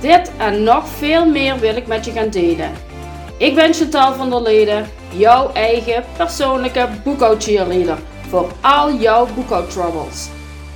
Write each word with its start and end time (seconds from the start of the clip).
Dit 0.00 0.32
en 0.38 0.62
nog 0.62 0.88
veel 0.88 1.26
meer 1.26 1.58
wil 1.58 1.76
ik 1.76 1.86
met 1.86 2.04
je 2.04 2.12
gaan 2.12 2.30
delen. 2.30 2.72
Ik 3.38 3.54
ben 3.54 3.74
Chantal 3.74 4.14
van 4.14 4.30
der 4.30 4.42
Leden, 4.42 4.86
jouw 5.16 5.52
eigen 5.52 6.04
persoonlijke 6.16 6.88
boekhoudcheerleader 7.04 7.98
voor 8.28 8.52
al 8.60 8.92
jouw 8.92 9.26
boekhoudtroubles. 9.34 10.28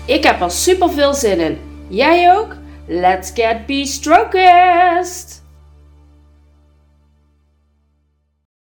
Ik 0.07 0.25
heb 0.25 0.41
er 0.41 0.51
super 0.51 0.91
veel 0.91 1.15
zin 1.15 1.41
in. 1.41 1.59
Jij 1.89 2.37
ook? 2.37 2.57
Let's 2.87 3.31
get 3.35 3.67
be-strokest! 3.67 5.43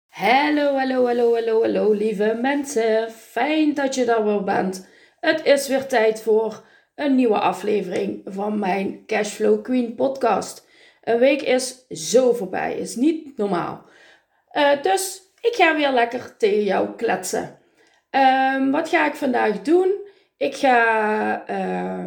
Hallo, 0.09 0.77
hallo, 0.77 1.07
hallo, 1.07 1.34
hallo, 1.34 1.62
hallo, 1.62 1.93
lieve 1.93 2.39
mensen. 2.43 3.11
Fijn 3.11 3.75
dat 3.75 3.95
je 3.95 4.05
er 4.05 4.25
weer 4.25 4.45
bent. 4.45 4.89
Het 5.21 5.45
is 5.45 5.69
weer 5.69 5.87
tijd 5.87 6.23
voor 6.23 6.62
een 6.95 7.14
nieuwe 7.14 7.39
aflevering 7.39 8.23
van 8.25 8.59
mijn 8.59 9.06
Cashflow 9.06 9.62
Queen 9.62 9.95
podcast. 9.95 10.67
Een 11.03 11.19
week 11.19 11.42
is 11.42 11.87
zo 11.89 12.33
voorbij, 12.33 12.77
is 12.78 12.97
niet 12.97 13.37
normaal. 13.37 13.84
Uh, 14.53 14.83
dus 14.83 15.22
ik 15.41 15.55
ga 15.55 15.77
weer 15.77 15.91
lekker 15.91 16.37
tegen 16.37 16.65
jou 16.65 16.95
kletsen. 16.97 17.59
Um, 18.11 18.70
wat 18.70 18.89
ga 18.89 19.06
ik 19.06 19.15
vandaag 19.15 19.62
doen? 19.62 19.92
Ik 20.37 20.55
ga 20.55 21.50
uh, 21.50 22.06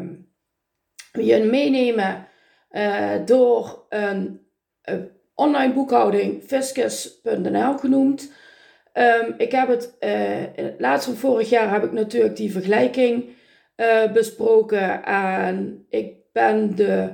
je 1.11 1.43
meenemen 1.43 2.27
uh, 2.71 3.15
door 3.25 3.85
een, 3.89 4.41
online 5.35 5.73
boekhouding, 5.73 6.43
fiscus.nl 6.43 7.77
genoemd. 7.77 8.31
Um, 8.93 9.33
ik 9.37 9.51
heb 9.51 9.67
het, 9.67 9.95
uh, 9.99 10.67
laatst 10.77 11.05
van 11.05 11.15
vorig 11.15 11.49
jaar 11.49 11.71
heb 11.71 11.83
ik 11.83 11.91
natuurlijk 11.91 12.35
die 12.35 12.51
vergelijking 12.51 13.35
uh, 13.77 14.11
besproken. 14.11 15.03
En 15.03 15.85
ik 15.89 16.13
ben 16.31 16.75
de 16.75 17.09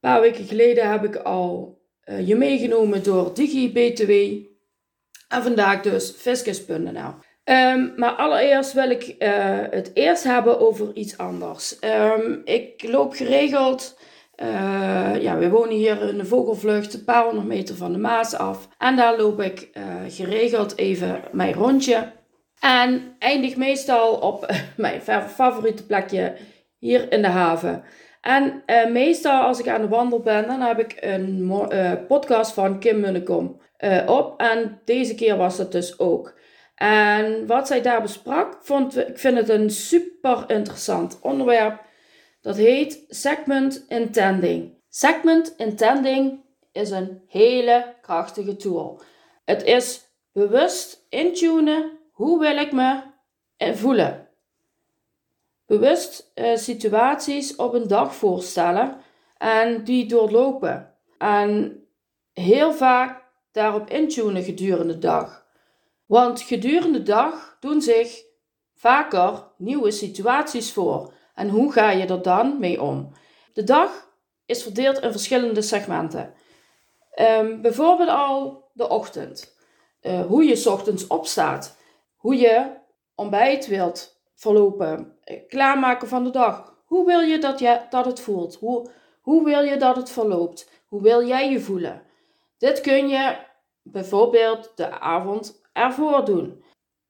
paar 0.00 0.20
weken 0.20 0.44
geleden 0.44 0.90
heb 0.90 1.04
ik 1.04 1.16
al 1.16 1.80
uh, 2.04 2.28
je 2.28 2.36
meegenomen 2.36 3.02
door 3.02 3.34
DigiBTW. 3.34 4.10
En 5.28 5.42
vandaag 5.42 5.80
dus 5.80 6.10
fiscus.nl. 6.10 7.14
Um, 7.44 7.92
maar 7.96 8.12
allereerst 8.12 8.72
wil 8.72 8.90
ik 8.90 9.14
uh, 9.18 9.58
het 9.70 9.90
eerst 9.94 10.24
hebben 10.24 10.60
over 10.60 10.94
iets 10.94 11.18
anders. 11.18 11.78
Um, 11.84 12.40
ik 12.44 12.88
loop 12.88 13.12
geregeld. 13.12 13.98
Ja, 15.20 15.38
we 15.38 15.48
wonen 15.48 15.74
hier 15.74 16.08
in 16.08 16.18
de 16.18 16.24
Vogelvlucht, 16.24 16.94
een 16.94 17.04
paar 17.04 17.24
honderd 17.24 17.46
meter 17.46 17.76
van 17.76 17.92
de 17.92 17.98
Maas 17.98 18.34
af. 18.34 18.68
En 18.78 18.96
daar 18.96 19.16
loop 19.16 19.40
ik 19.40 19.70
uh, 19.74 19.84
geregeld 20.08 20.76
even 20.76 21.22
mijn 21.32 21.52
rondje. 21.52 22.12
En 22.62 23.16
eindig 23.18 23.56
meestal 23.56 24.14
op 24.14 24.52
mijn 24.76 25.00
favoriete 25.28 25.86
plekje 25.86 26.36
hier 26.78 27.12
in 27.12 27.22
de 27.22 27.28
haven. 27.28 27.84
En 28.20 28.62
uh, 28.66 28.86
meestal 28.86 29.42
als 29.42 29.60
ik 29.60 29.68
aan 29.68 29.80
de 29.80 29.88
wandel 29.88 30.20
ben, 30.20 30.46
dan 30.46 30.60
heb 30.60 30.78
ik 30.78 30.96
een 31.00 31.50
uh, 31.72 31.92
podcast 32.08 32.52
van 32.52 32.78
Kim 32.78 33.00
Munnekom 33.00 33.60
op. 34.06 34.40
En 34.40 34.80
deze 34.84 35.14
keer 35.14 35.36
was 35.36 35.58
het 35.58 35.72
dus 35.72 35.98
ook. 35.98 36.38
En 36.74 37.46
wat 37.46 37.66
zij 37.66 37.82
daar 37.82 38.02
besprak, 38.02 38.58
vond 38.60 38.98
ik 38.98 39.18
vind 39.18 39.36
het 39.36 39.48
een 39.48 39.70
super 39.70 40.44
interessant 40.46 41.18
onderwerp. 41.22 41.80
Dat 42.40 42.56
heet 42.56 43.04
segment 43.08 43.84
intending. 43.88 44.74
Segment 44.88 45.54
intending 45.56 46.40
is 46.72 46.90
een 46.90 47.22
hele 47.28 47.94
krachtige 48.00 48.56
tool. 48.56 49.00
Het 49.44 49.62
is 49.62 50.00
bewust 50.32 51.06
intunen 51.08 52.00
hoe 52.22 52.38
wil 52.38 52.56
ik 52.56 52.72
me 52.72 53.02
voelen? 53.74 54.28
Bewust 55.66 56.32
uh, 56.34 56.56
situaties 56.56 57.56
op 57.56 57.74
een 57.74 57.88
dag 57.88 58.14
voorstellen 58.14 58.96
en 59.38 59.84
die 59.84 60.06
doorlopen. 60.06 60.94
En 61.18 61.82
heel 62.32 62.72
vaak 62.72 63.22
daarop 63.52 63.90
intunen 63.90 64.42
gedurende 64.42 64.92
de 64.92 64.98
dag. 64.98 65.46
Want 66.06 66.40
gedurende 66.40 66.98
de 66.98 67.04
dag 67.04 67.56
doen 67.60 67.82
zich 67.82 68.24
vaker 68.74 69.44
nieuwe 69.56 69.90
situaties 69.90 70.72
voor. 70.72 71.12
En 71.34 71.48
hoe 71.48 71.72
ga 71.72 71.90
je 71.90 72.06
er 72.06 72.22
dan 72.22 72.58
mee 72.58 72.82
om? 72.82 73.12
De 73.52 73.64
dag 73.64 74.08
is 74.46 74.62
verdeeld 74.62 75.00
in 75.00 75.10
verschillende 75.10 75.62
segmenten. 75.62 76.34
Um, 77.20 77.62
bijvoorbeeld 77.62 78.08
al 78.08 78.64
de 78.72 78.88
ochtend. 78.88 79.56
Uh, 80.02 80.26
hoe 80.26 80.44
je 80.44 80.70
ochtends 80.70 81.06
opstaat 81.06 81.80
hoe 82.22 82.36
je 82.36 82.70
ontbijt 83.14 83.66
wilt 83.66 84.20
verlopen, 84.34 85.18
eh, 85.24 85.48
klaarmaken 85.48 86.08
van 86.08 86.24
de 86.24 86.30
dag. 86.30 86.74
Hoe 86.84 87.06
wil 87.06 87.20
je 87.20 87.38
dat, 87.38 87.58
je, 87.58 87.80
dat 87.90 88.04
het 88.04 88.20
voelt? 88.20 88.54
Hoe, 88.54 88.90
hoe 89.20 89.44
wil 89.44 89.60
je 89.60 89.76
dat 89.76 89.96
het 89.96 90.10
verloopt? 90.10 90.70
Hoe 90.86 91.02
wil 91.02 91.26
jij 91.26 91.50
je 91.50 91.60
voelen? 91.60 92.02
Dit 92.58 92.80
kun 92.80 93.08
je 93.08 93.36
bijvoorbeeld 93.82 94.72
de 94.74 95.00
avond 95.00 95.62
ervoor 95.72 96.24
doen. 96.24 96.64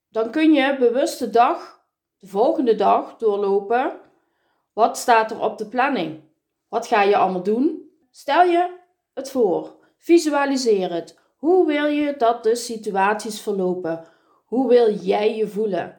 Dan 0.08 0.30
kun 0.30 0.52
je 0.52 0.76
bewust 0.78 1.18
de 1.18 1.30
dag, 1.30 1.80
de 2.18 2.26
volgende 2.26 2.74
dag, 2.74 3.16
doorlopen. 3.16 4.00
Wat 4.72 4.98
staat 4.98 5.30
er 5.30 5.40
op 5.40 5.58
de 5.58 5.66
planning? 5.66 6.20
Wat 6.68 6.86
ga 6.86 7.02
je 7.02 7.16
allemaal 7.16 7.42
doen? 7.42 7.90
Stel 8.10 8.42
je 8.42 8.76
het 9.14 9.30
voor. 9.30 9.76
Visualiseer 9.98 10.92
het. 10.92 11.18
Hoe 11.36 11.66
wil 11.66 11.84
je 11.86 12.14
dat 12.16 12.42
de 12.42 12.54
situaties 12.54 13.40
verlopen? 13.40 14.11
Hoe 14.52 14.68
wil 14.68 14.94
jij 14.94 15.36
je 15.36 15.48
voelen? 15.48 15.98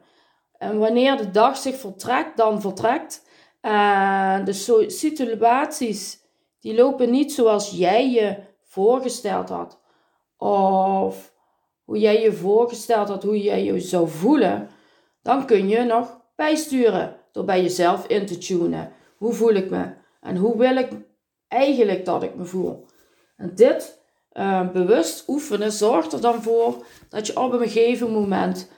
En 0.58 0.78
wanneer 0.78 1.16
de 1.16 1.30
dag 1.30 1.56
zich 1.56 1.76
vertrekt, 1.76 2.36
dan 2.36 2.60
vertrekt. 2.60 3.26
Uh, 3.62 4.44
de 4.44 4.84
situaties 4.86 6.20
die 6.60 6.74
lopen 6.74 7.10
niet 7.10 7.32
zoals 7.32 7.70
jij 7.70 8.10
je 8.10 8.36
voorgesteld 8.62 9.48
had. 9.48 9.80
Of 10.36 11.32
hoe 11.84 11.98
jij 11.98 12.22
je 12.22 12.32
voorgesteld 12.32 13.08
had, 13.08 13.22
hoe 13.22 13.42
jij 13.42 13.64
je 13.64 13.80
zou 13.80 14.08
voelen. 14.08 14.68
Dan 15.22 15.46
kun 15.46 15.68
je 15.68 15.82
nog 15.82 16.20
bijsturen 16.36 17.16
door 17.32 17.44
bij 17.44 17.62
jezelf 17.62 18.06
in 18.06 18.26
te 18.26 18.38
tunen. 18.38 18.92
Hoe 19.16 19.32
voel 19.32 19.54
ik 19.54 19.70
me? 19.70 19.92
En 20.20 20.36
hoe 20.36 20.56
wil 20.56 20.76
ik 20.76 20.90
eigenlijk 21.48 22.04
dat 22.04 22.22
ik 22.22 22.34
me 22.34 22.44
voel? 22.44 22.86
En 23.36 23.54
dit 23.54 24.03
uh, 24.34 24.70
bewust 24.70 25.28
oefenen 25.28 25.72
zorgt 25.72 26.12
er 26.12 26.20
dan 26.20 26.42
voor 26.42 26.86
dat 27.08 27.26
je 27.26 27.40
op 27.40 27.52
een 27.52 27.68
gegeven 27.68 28.12
moment 28.12 28.70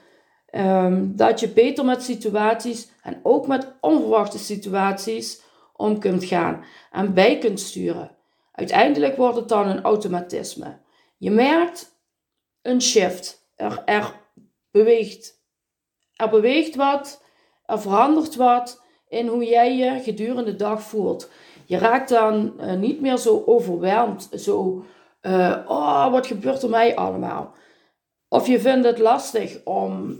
um, 0.51 1.15
dat 1.15 1.39
je 1.39 1.49
beter 1.49 1.85
met 1.85 2.03
situaties 2.03 2.89
en 3.01 3.19
ook 3.23 3.47
met 3.47 3.73
onverwachte 3.81 4.37
situaties 4.37 5.41
om 5.75 5.99
kunt 5.99 6.23
gaan 6.23 6.63
en 6.91 7.13
bij 7.13 7.37
kunt 7.37 7.59
sturen. 7.59 8.15
Uiteindelijk 8.51 9.17
wordt 9.17 9.35
het 9.35 9.49
dan 9.49 9.67
een 9.67 9.81
automatisme. 9.81 10.77
Je 11.17 11.31
merkt 11.31 11.95
een 12.61 12.81
shift. 12.81 13.45
Er, 13.55 13.81
er 13.85 14.13
beweegt. 14.71 15.41
Er 16.15 16.29
beweegt 16.29 16.75
wat, 16.75 17.23
er 17.65 17.81
verandert 17.81 18.35
wat 18.35 18.83
in 19.07 19.27
hoe 19.27 19.45
jij 19.45 19.77
je 19.77 20.01
gedurende 20.03 20.43
de 20.43 20.55
dag 20.55 20.81
voelt. 20.81 21.29
Je 21.65 21.77
raakt 21.77 22.09
dan 22.09 22.53
uh, 22.59 22.73
niet 22.73 23.01
meer 23.01 23.17
zo 23.17 23.43
overweldigd, 23.45 24.41
zo 24.41 24.85
uh, 25.27 25.57
oh, 25.67 26.11
wat 26.11 26.27
gebeurt 26.27 26.63
er 26.63 26.69
mij 26.69 26.95
allemaal? 26.95 27.53
Of 28.29 28.47
je 28.47 28.59
vindt 28.59 28.85
het 28.85 28.99
lastig 28.99 29.63
om 29.63 30.19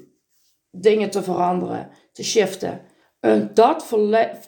dingen 0.72 1.10
te 1.10 1.24
veranderen, 1.24 1.90
te 2.12 2.24
shiften. 2.24 2.82
En 3.20 3.52
dat, 3.54 3.96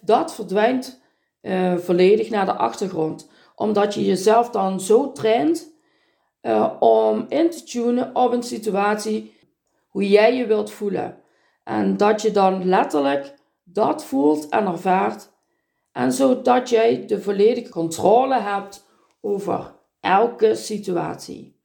dat 0.02 0.34
verdwijnt 0.34 1.02
uh, 1.42 1.78
volledig 1.78 2.30
naar 2.30 2.46
de 2.46 2.54
achtergrond. 2.54 3.30
Omdat 3.56 3.94
je 3.94 4.06
jezelf 4.06 4.50
dan 4.50 4.80
zo 4.80 5.12
traint 5.12 5.72
uh, 6.42 6.72
om 6.80 7.26
in 7.30 7.50
te 7.50 7.64
tunen 7.64 8.16
op 8.16 8.32
een 8.32 8.44
situatie 8.44 9.38
hoe 9.88 10.10
jij 10.10 10.36
je 10.36 10.46
wilt 10.46 10.72
voelen. 10.72 11.18
En 11.64 11.98
dat 11.98 12.22
je 12.22 12.32
dan 12.32 12.66
letterlijk 12.66 13.34
dat 13.64 14.04
voelt 14.04 14.50
en 14.50 14.66
ervaart. 14.66 15.32
En 15.92 16.12
zodat 16.12 16.70
jij 16.70 17.06
de 17.06 17.22
volledige 17.22 17.70
controle 17.70 18.40
hebt 18.40 18.86
over 19.22 19.79
elke 20.00 20.56
situatie. 20.56 21.58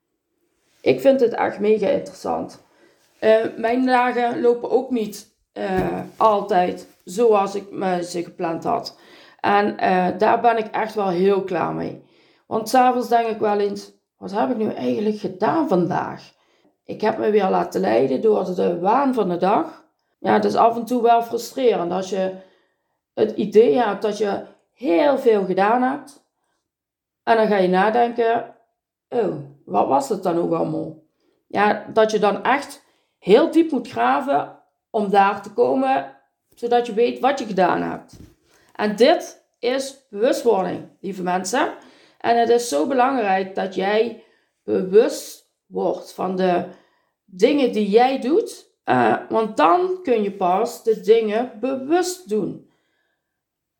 Ik 0.80 1.00
vind 1.00 1.20
het 1.20 1.32
echt 1.32 1.58
mega 1.58 1.88
interessant. 1.88 2.62
Uh, 3.20 3.36
mijn 3.56 3.86
dagen 3.86 4.40
lopen 4.40 4.70
ook 4.70 4.90
niet 4.90 5.34
uh, 5.52 6.00
altijd 6.16 6.88
zoals 7.04 7.54
ik 7.54 7.70
me 7.70 8.04
ze 8.04 8.24
gepland 8.24 8.64
had. 8.64 8.98
En 9.40 9.66
uh, 9.66 10.08
daar 10.18 10.40
ben 10.40 10.58
ik 10.58 10.66
echt 10.66 10.94
wel 10.94 11.08
heel 11.08 11.42
klaar 11.42 11.74
mee. 11.74 12.04
Want 12.46 12.68
s'avonds 12.68 13.08
denk 13.08 13.26
ik 13.26 13.38
wel 13.38 13.58
eens, 13.58 13.92
wat 14.18 14.30
heb 14.30 14.50
ik 14.50 14.56
nu 14.56 14.70
eigenlijk 14.70 15.18
gedaan 15.18 15.68
vandaag? 15.68 16.32
Ik 16.84 17.00
heb 17.00 17.18
me 17.18 17.30
weer 17.30 17.48
laten 17.48 17.80
leiden 17.80 18.20
door 18.20 18.54
de 18.54 18.78
waan 18.78 19.14
van 19.14 19.28
de 19.28 19.36
dag. 19.36 19.84
Ja, 20.18 20.32
het 20.32 20.44
is 20.44 20.54
af 20.54 20.76
en 20.76 20.84
toe 20.84 21.02
wel 21.02 21.22
frustrerend 21.22 21.92
als 21.92 22.10
je 22.10 22.34
het 23.14 23.30
idee 23.30 23.76
hebt 23.76 24.02
dat 24.02 24.18
je 24.18 24.42
heel 24.74 25.18
veel 25.18 25.44
gedaan 25.44 25.82
hebt. 25.82 26.23
En 27.24 27.36
dan 27.36 27.46
ga 27.46 27.56
je 27.56 27.68
nadenken, 27.68 28.56
oh, 29.08 29.36
wat 29.64 29.88
was 29.88 30.08
het 30.08 30.22
dan 30.22 30.38
ook 30.38 30.52
allemaal? 30.52 31.02
Ja, 31.46 31.86
dat 31.92 32.10
je 32.10 32.18
dan 32.18 32.42
echt 32.42 32.84
heel 33.18 33.50
diep 33.50 33.70
moet 33.70 33.88
graven 33.88 34.58
om 34.90 35.10
daar 35.10 35.42
te 35.42 35.52
komen, 35.52 36.16
zodat 36.54 36.86
je 36.86 36.94
weet 36.94 37.20
wat 37.20 37.38
je 37.38 37.46
gedaan 37.46 37.82
hebt. 37.82 38.16
En 38.74 38.96
dit 38.96 39.44
is 39.58 40.06
bewustwording, 40.10 40.88
lieve 41.00 41.22
mensen. 41.22 41.74
En 42.18 42.38
het 42.38 42.48
is 42.48 42.68
zo 42.68 42.86
belangrijk 42.86 43.54
dat 43.54 43.74
jij 43.74 44.24
bewust 44.62 45.52
wordt 45.66 46.12
van 46.12 46.36
de 46.36 46.64
dingen 47.24 47.72
die 47.72 47.88
jij 47.88 48.20
doet. 48.20 48.72
Uh, 48.84 49.16
want 49.28 49.56
dan 49.56 49.98
kun 50.02 50.22
je 50.22 50.32
pas 50.32 50.82
de 50.82 51.00
dingen 51.00 51.52
bewust 51.60 52.28
doen. 52.28 52.63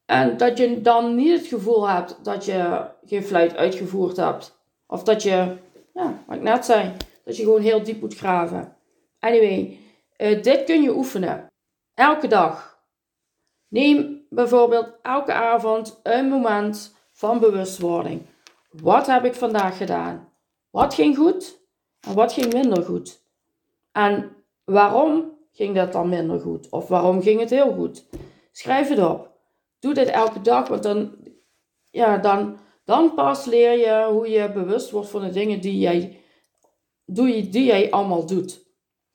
En 0.07 0.37
dat 0.37 0.59
je 0.59 0.81
dan 0.81 1.15
niet 1.15 1.39
het 1.39 1.47
gevoel 1.47 1.89
hebt 1.89 2.19
dat 2.23 2.45
je 2.45 2.87
geen 3.05 3.23
fluit 3.23 3.57
uitgevoerd 3.57 4.17
hebt. 4.17 4.59
Of 4.87 5.03
dat 5.03 5.23
je, 5.23 5.57
ja, 5.95 6.23
wat 6.27 6.37
ik 6.37 6.43
net 6.43 6.65
zei, 6.65 6.93
dat 7.25 7.37
je 7.37 7.43
gewoon 7.43 7.61
heel 7.63 7.83
diep 7.83 8.01
moet 8.01 8.17
graven. 8.17 8.77
Anyway, 9.19 9.79
uh, 10.19 10.43
dit 10.43 10.65
kun 10.65 10.83
je 10.83 10.97
oefenen. 10.97 11.47
Elke 11.95 12.27
dag. 12.27 12.83
Neem 13.69 14.27
bijvoorbeeld 14.31 14.89
elke 15.03 15.33
avond 15.33 16.01
een 16.03 16.29
moment 16.29 16.95
van 17.13 17.39
bewustwording. 17.39 18.23
Wat 18.71 19.07
heb 19.07 19.25
ik 19.25 19.35
vandaag 19.35 19.77
gedaan? 19.77 20.29
Wat 20.71 20.95
ging 20.95 21.17
goed 21.17 21.61
en 22.01 22.15
wat 22.15 22.33
ging 22.33 22.53
minder 22.53 22.83
goed? 22.83 23.23
En 23.93 24.37
waarom 24.65 25.39
ging 25.53 25.75
dat 25.75 25.93
dan 25.93 26.09
minder 26.09 26.41
goed? 26.41 26.71
Of 26.71 26.89
waarom 26.89 27.23
ging 27.23 27.41
het 27.41 27.51
heel 27.51 27.73
goed? 27.73 28.07
Schrijf 28.53 28.89
het 28.89 28.99
op. 28.99 29.34
Doe 29.85 29.95
dit 29.95 30.09
elke 30.09 30.41
dag, 30.41 30.69
want 30.69 30.83
dan, 30.83 31.15
ja, 31.91 32.19
dan, 32.19 32.59
dan 32.85 33.15
pas 33.15 33.45
leer 33.45 33.79
je 33.79 34.07
hoe 34.11 34.29
je 34.29 34.53
bewust 34.53 34.91
wordt 34.91 35.09
van 35.09 35.21
de 35.21 35.31
dingen 35.31 35.61
die 35.61 35.79
jij, 35.79 36.21
die, 37.05 37.49
die 37.49 37.65
jij 37.65 37.91
allemaal 37.91 38.27
doet. 38.27 38.67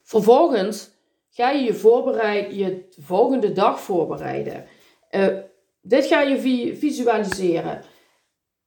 Vervolgens 0.04 0.92
ga 1.30 1.50
je 1.50 1.64
je, 1.64 1.74
voorbereid, 1.74 2.56
je 2.56 2.88
volgende 3.00 3.52
dag 3.52 3.80
voorbereiden. 3.80 4.66
Uh, 5.12 5.38
dit 5.82 6.06
ga 6.06 6.22
je 6.22 6.76
visualiseren. 6.76 7.82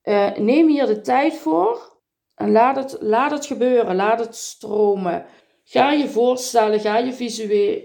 Uh, 0.05 0.37
neem 0.37 0.69
hier 0.69 0.87
de 0.87 1.00
tijd 1.00 1.34
voor 1.34 1.98
en 2.34 2.52
laat 2.52 2.76
het, 2.76 2.96
laat 3.00 3.31
het 3.31 3.46
gebeuren, 3.46 3.96
laat 3.96 4.19
het 4.19 4.37
stromen. 4.37 5.25
Ga 5.64 5.93
je 5.93 6.08
voorstellen, 6.08 6.81
ga 6.81 6.98
je 6.98 7.12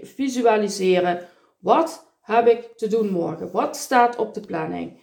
visualiseren. 0.02 1.28
Wat 1.58 2.07
heb 2.36 2.46
ik 2.48 2.76
te 2.76 2.86
doen 2.88 3.10
morgen? 3.10 3.50
Wat 3.50 3.76
staat 3.76 4.16
op 4.16 4.34
de 4.34 4.40
planning? 4.40 5.00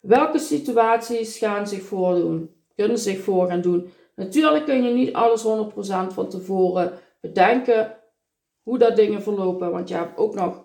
Welke 0.00 0.38
situaties 0.38 1.38
gaan 1.38 1.68
zich 1.68 1.82
voordoen? 1.82 2.54
Kunnen 2.76 2.98
zich 2.98 3.20
voor 3.20 3.48
gaan 3.48 3.60
doen? 3.60 3.92
Natuurlijk 4.14 4.64
kun 4.64 4.82
je 4.82 4.94
niet 4.94 5.12
alles 5.12 5.44
100% 5.44 5.46
van 6.14 6.28
tevoren 6.28 6.92
bedenken 7.20 7.96
hoe 8.62 8.78
dat 8.78 8.96
dingen 8.96 9.22
verlopen. 9.22 9.70
Want 9.70 9.88
je 9.88 9.94
hebt 9.94 10.18
ook 10.18 10.34
nog, 10.34 10.64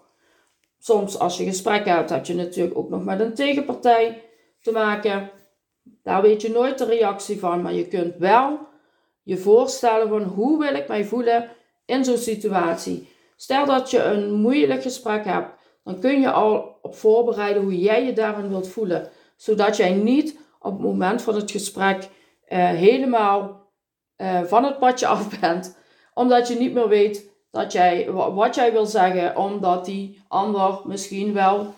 soms 0.80 1.20
als 1.20 1.38
je 1.38 1.44
gesprekken 1.44 1.94
hebt, 1.94 2.10
heb 2.10 2.26
je 2.26 2.36
natuurlijk 2.36 2.78
ook 2.78 2.90
nog 2.90 3.04
met 3.04 3.20
een 3.20 3.34
tegenpartij 3.34 4.24
te 4.62 4.72
maken. 4.72 5.32
Daar 6.04 6.22
weet 6.22 6.42
je 6.42 6.50
nooit 6.50 6.78
de 6.78 6.86
reactie 6.86 7.40
van, 7.40 7.62
maar 7.62 7.74
je 7.74 7.88
kunt 7.88 8.16
wel 8.18 8.60
je 9.24 9.38
voorstellen 9.38 10.08
van 10.08 10.24
hoe 10.24 10.60
wil 10.60 10.76
ik 10.76 10.88
mij 10.88 11.06
voelen 11.06 11.50
in 11.86 12.06
zo'n 12.06 12.18
situatie. 12.18 13.08
Stel 13.36 13.66
dat 13.66 13.92
je 13.92 14.04
een 14.04 14.34
moeilijk 14.34 14.82
gesprek 14.82 15.26
hebt, 15.26 15.64
dan 15.86 16.00
kun 16.00 16.22
je 16.22 16.32
al 16.32 16.80
op 16.82 16.96
voorbereiden 16.96 17.64
hoe 17.64 17.80
jij 17.80 18.06
je 18.06 18.14
daarin 18.14 18.50
wilt 18.50 18.68
voelen. 18.68 19.10
Zodat 19.36 19.78
jij 19.78 19.94
niet 19.94 20.40
op 20.60 20.72
het 20.72 20.82
moment 20.82 21.22
van 21.22 21.36
het 21.36 21.52
gesprek 21.52 22.04
uh, 22.04 22.70
helemaal 22.70 23.70
uh, 24.18 24.44
van 24.44 24.64
het 24.64 24.80
padje 24.80 25.08
af 25.08 25.40
bent. 25.40 25.78
Omdat 26.14 26.48
je 26.48 26.56
niet 26.56 26.74
meer 26.74 26.88
weet 26.88 27.30
dat 27.52 27.72
jij, 27.72 28.12
wat 28.12 28.56
jij 28.56 28.72
wil 28.72 28.86
zeggen, 28.86 29.38
omdat 29.38 29.86
die 29.86 30.24
ander 30.28 30.80
misschien 30.84 31.34
wel 31.34 31.74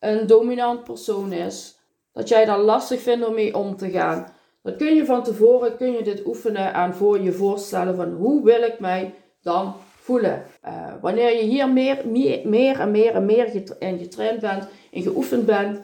een 0.00 0.26
dominant 0.26 0.84
persoon 0.84 1.32
is. 1.32 1.78
Dat 2.12 2.28
jij 2.28 2.44
daar 2.44 2.60
lastig 2.60 3.00
vindt 3.00 3.26
om 3.26 3.34
mee 3.34 3.56
om 3.56 3.76
te 3.76 3.90
gaan. 3.90 4.26
Dan 4.62 4.76
kun 4.76 4.94
je 4.94 5.04
van 5.04 5.22
tevoren 5.22 5.76
kun 5.76 5.92
je 5.92 6.02
dit 6.02 6.26
oefenen 6.26 6.74
en 6.74 6.94
voor 6.94 7.20
je 7.20 7.32
voorstellen 7.32 7.96
van 7.96 8.12
hoe 8.12 8.44
wil 8.44 8.62
ik 8.62 8.78
mij 8.78 9.14
dan 9.40 9.74
voelen. 10.02 10.46
Uh, 10.64 10.94
wanneer 11.00 11.36
je 11.36 11.42
hier 11.42 11.68
meer, 11.68 12.08
meer, 12.08 12.48
meer 12.48 12.80
en 12.80 12.90
meer 12.90 13.14
en 13.14 13.26
meer 13.26 13.54
in 13.78 13.98
getraind 13.98 14.40
bent 14.40 14.64
en 14.92 15.02
geoefend 15.02 15.46
bent, 15.46 15.80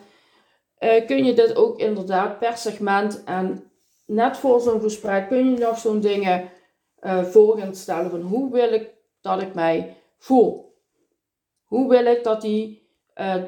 uh, 0.81 1.07
kun 1.07 1.25
je 1.25 1.35
dit 1.35 1.57
ook 1.57 1.79
inderdaad 1.79 2.39
per 2.39 2.57
segment 2.57 3.25
en 3.25 3.71
net 4.07 4.37
voor 4.37 4.61
zo'n 4.61 4.81
gesprek 4.81 5.29
kun 5.29 5.51
je 5.51 5.59
nog 5.59 5.79
zo'n 5.79 6.01
dingen 6.01 6.51
uh, 7.01 7.25
voor 7.25 7.59
gaan 7.59 7.75
stellen 7.75 8.11
van 8.11 8.21
hoe 8.21 8.53
wil 8.53 8.73
ik 8.73 8.91
dat 9.21 9.43
ik 9.43 9.55
mij 9.55 9.97
voel. 10.19 10.77
Hoe 11.65 11.89
wil 11.89 12.07
ik 12.07 12.25
dat, 12.25 12.41
die, 12.41 12.89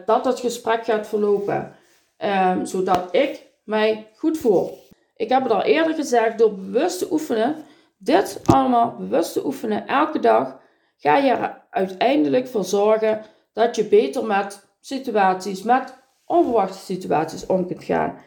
dat 0.07 0.25
het 0.25 0.41
gesprek 0.41 0.85
gaat 0.85 1.07
verlopen, 1.07 1.77
um, 2.19 2.67
zodat 2.67 3.09
ik 3.15 3.47
mij 3.65 4.11
goed 4.17 4.39
voel. 4.39 4.79
Ik 5.17 5.29
heb 5.29 5.43
het 5.43 5.53
al 5.53 5.63
eerder 5.63 5.95
gezegd, 5.95 6.39
door 6.39 6.55
bewust 6.55 6.99
te 6.99 7.13
oefenen, 7.13 7.57
dit 7.99 8.41
allemaal 8.45 8.97
bewust 8.99 9.33
te 9.33 9.45
oefenen 9.45 9.87
elke 9.87 10.19
dag, 10.19 10.60
ga 11.01 11.17
je 11.17 11.31
er 11.31 11.63
uiteindelijk 11.71 12.49
voor 12.49 12.65
zorgen 12.65 13.23
dat 13.53 13.77
je 13.77 13.85
beter 13.85 14.25
met 14.25 14.69
situaties, 14.81 15.63
met 15.63 15.95
onverwachte 16.25 16.79
situaties 16.79 17.47
om 17.47 17.67
kunt 17.67 17.85
gaan. 17.85 18.19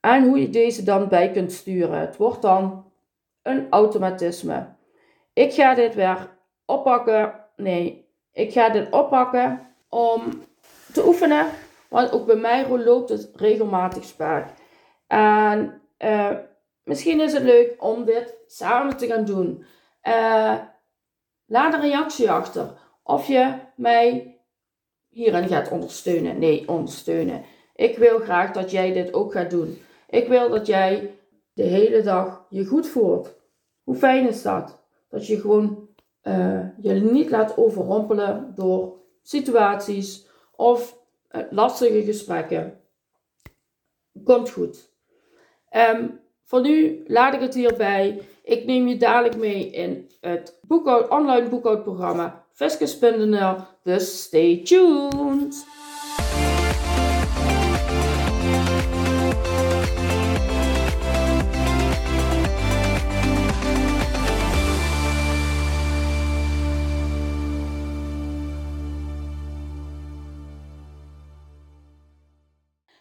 En 0.00 0.24
hoe 0.24 0.40
je 0.40 0.50
deze 0.50 0.82
dan 0.82 1.08
bij 1.08 1.30
kunt 1.30 1.52
sturen. 1.52 1.98
Het 1.98 2.16
wordt 2.16 2.42
dan 2.42 2.92
een 3.42 3.66
automatisme. 3.70 4.66
Ik 5.32 5.52
ga 5.52 5.74
dit 5.74 5.94
weer 5.94 6.30
oppakken. 6.66 7.34
Nee, 7.56 8.08
ik 8.32 8.52
ga 8.52 8.68
dit 8.68 8.90
oppakken 8.90 9.60
om 9.88 10.42
te 10.92 11.06
oefenen. 11.06 11.46
Want 11.88 12.12
ook 12.12 12.26
bij 12.26 12.36
mij 12.36 12.68
loopt 12.68 13.08
het 13.08 13.30
regelmatig 13.34 14.04
spaak. 14.04 14.48
En 15.06 15.82
uh, 15.98 16.30
misschien 16.82 17.20
is 17.20 17.32
het 17.32 17.42
leuk 17.42 17.74
om 17.78 18.04
dit 18.04 18.36
samen 18.46 18.96
te 18.96 19.06
gaan 19.06 19.24
doen. 19.24 19.64
Uh, 20.02 20.54
laat 21.46 21.74
een 21.74 21.80
reactie 21.80 22.30
achter. 22.30 22.72
Of 23.02 23.26
je 23.26 23.54
mij 23.76 24.38
hierin 25.08 25.48
gaat 25.48 25.70
ondersteunen. 25.70 26.38
Nee, 26.38 26.68
ondersteunen. 26.68 27.42
Ik 27.74 27.98
wil 27.98 28.18
graag 28.18 28.52
dat 28.52 28.70
jij 28.70 28.92
dit 28.92 29.12
ook 29.12 29.32
gaat 29.32 29.50
doen. 29.50 29.78
Ik 30.08 30.28
wil 30.28 30.48
dat 30.48 30.66
jij 30.66 31.18
de 31.52 31.62
hele 31.62 32.02
dag 32.02 32.46
je 32.48 32.64
goed 32.64 32.88
voelt. 32.88 33.34
Hoe 33.82 33.96
fijn 33.96 34.28
is 34.28 34.42
dat? 34.42 34.82
Dat 35.08 35.26
je 35.26 35.40
gewoon 35.40 35.88
uh, 36.22 36.60
je 36.80 36.92
niet 36.92 37.30
laat 37.30 37.56
overrompelen 37.56 38.52
door 38.54 38.96
situaties 39.22 40.26
of 40.56 40.98
uh, 41.30 41.42
lastige 41.50 42.02
gesprekken. 42.02 42.80
Komt 44.24 44.50
goed. 44.50 44.92
Um, 45.70 46.20
voor 46.44 46.60
nu 46.60 47.04
laat 47.06 47.34
ik 47.34 47.40
het 47.40 47.54
hierbij. 47.54 48.22
Ik 48.42 48.64
neem 48.64 48.86
je 48.86 48.96
dadelijk 48.96 49.36
mee 49.36 49.70
in 49.70 50.10
het 50.20 50.58
boekhoud, 50.62 51.08
online 51.08 51.48
boekhoudprogramma 51.48 52.44
Fiscus.nl. 52.52 53.56
Dus 53.82 54.22
stay 54.22 54.62
tuned! 54.64 55.66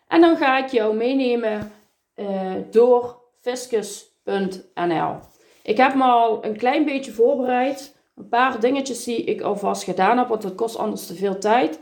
En 0.08 0.22
dan 0.22 0.38
ga 0.38 0.58
ik 0.58 0.70
jou 0.70 0.96
meenemen 0.96 1.72
uh, 2.16 2.54
door 2.72 3.23
fiscus.nl. 3.44 5.20
Ik 5.64 5.78
heb 5.78 5.96
me 5.96 6.04
al 6.04 6.46
een 6.46 6.58
klein 6.58 6.86
beetje 6.86 7.12
voorbereid. 7.12 8.02
Een 8.16 8.28
paar 8.28 8.60
dingetjes 8.60 9.04
die 9.04 9.24
ik 9.24 9.42
alvast 9.42 9.84
gedaan 9.84 10.18
heb, 10.18 10.28
want 10.28 10.42
dat 10.42 10.56
kost 10.56 10.78
anders 10.78 11.08
te 11.08 11.16
veel 11.16 11.40
tijd. 11.40 11.80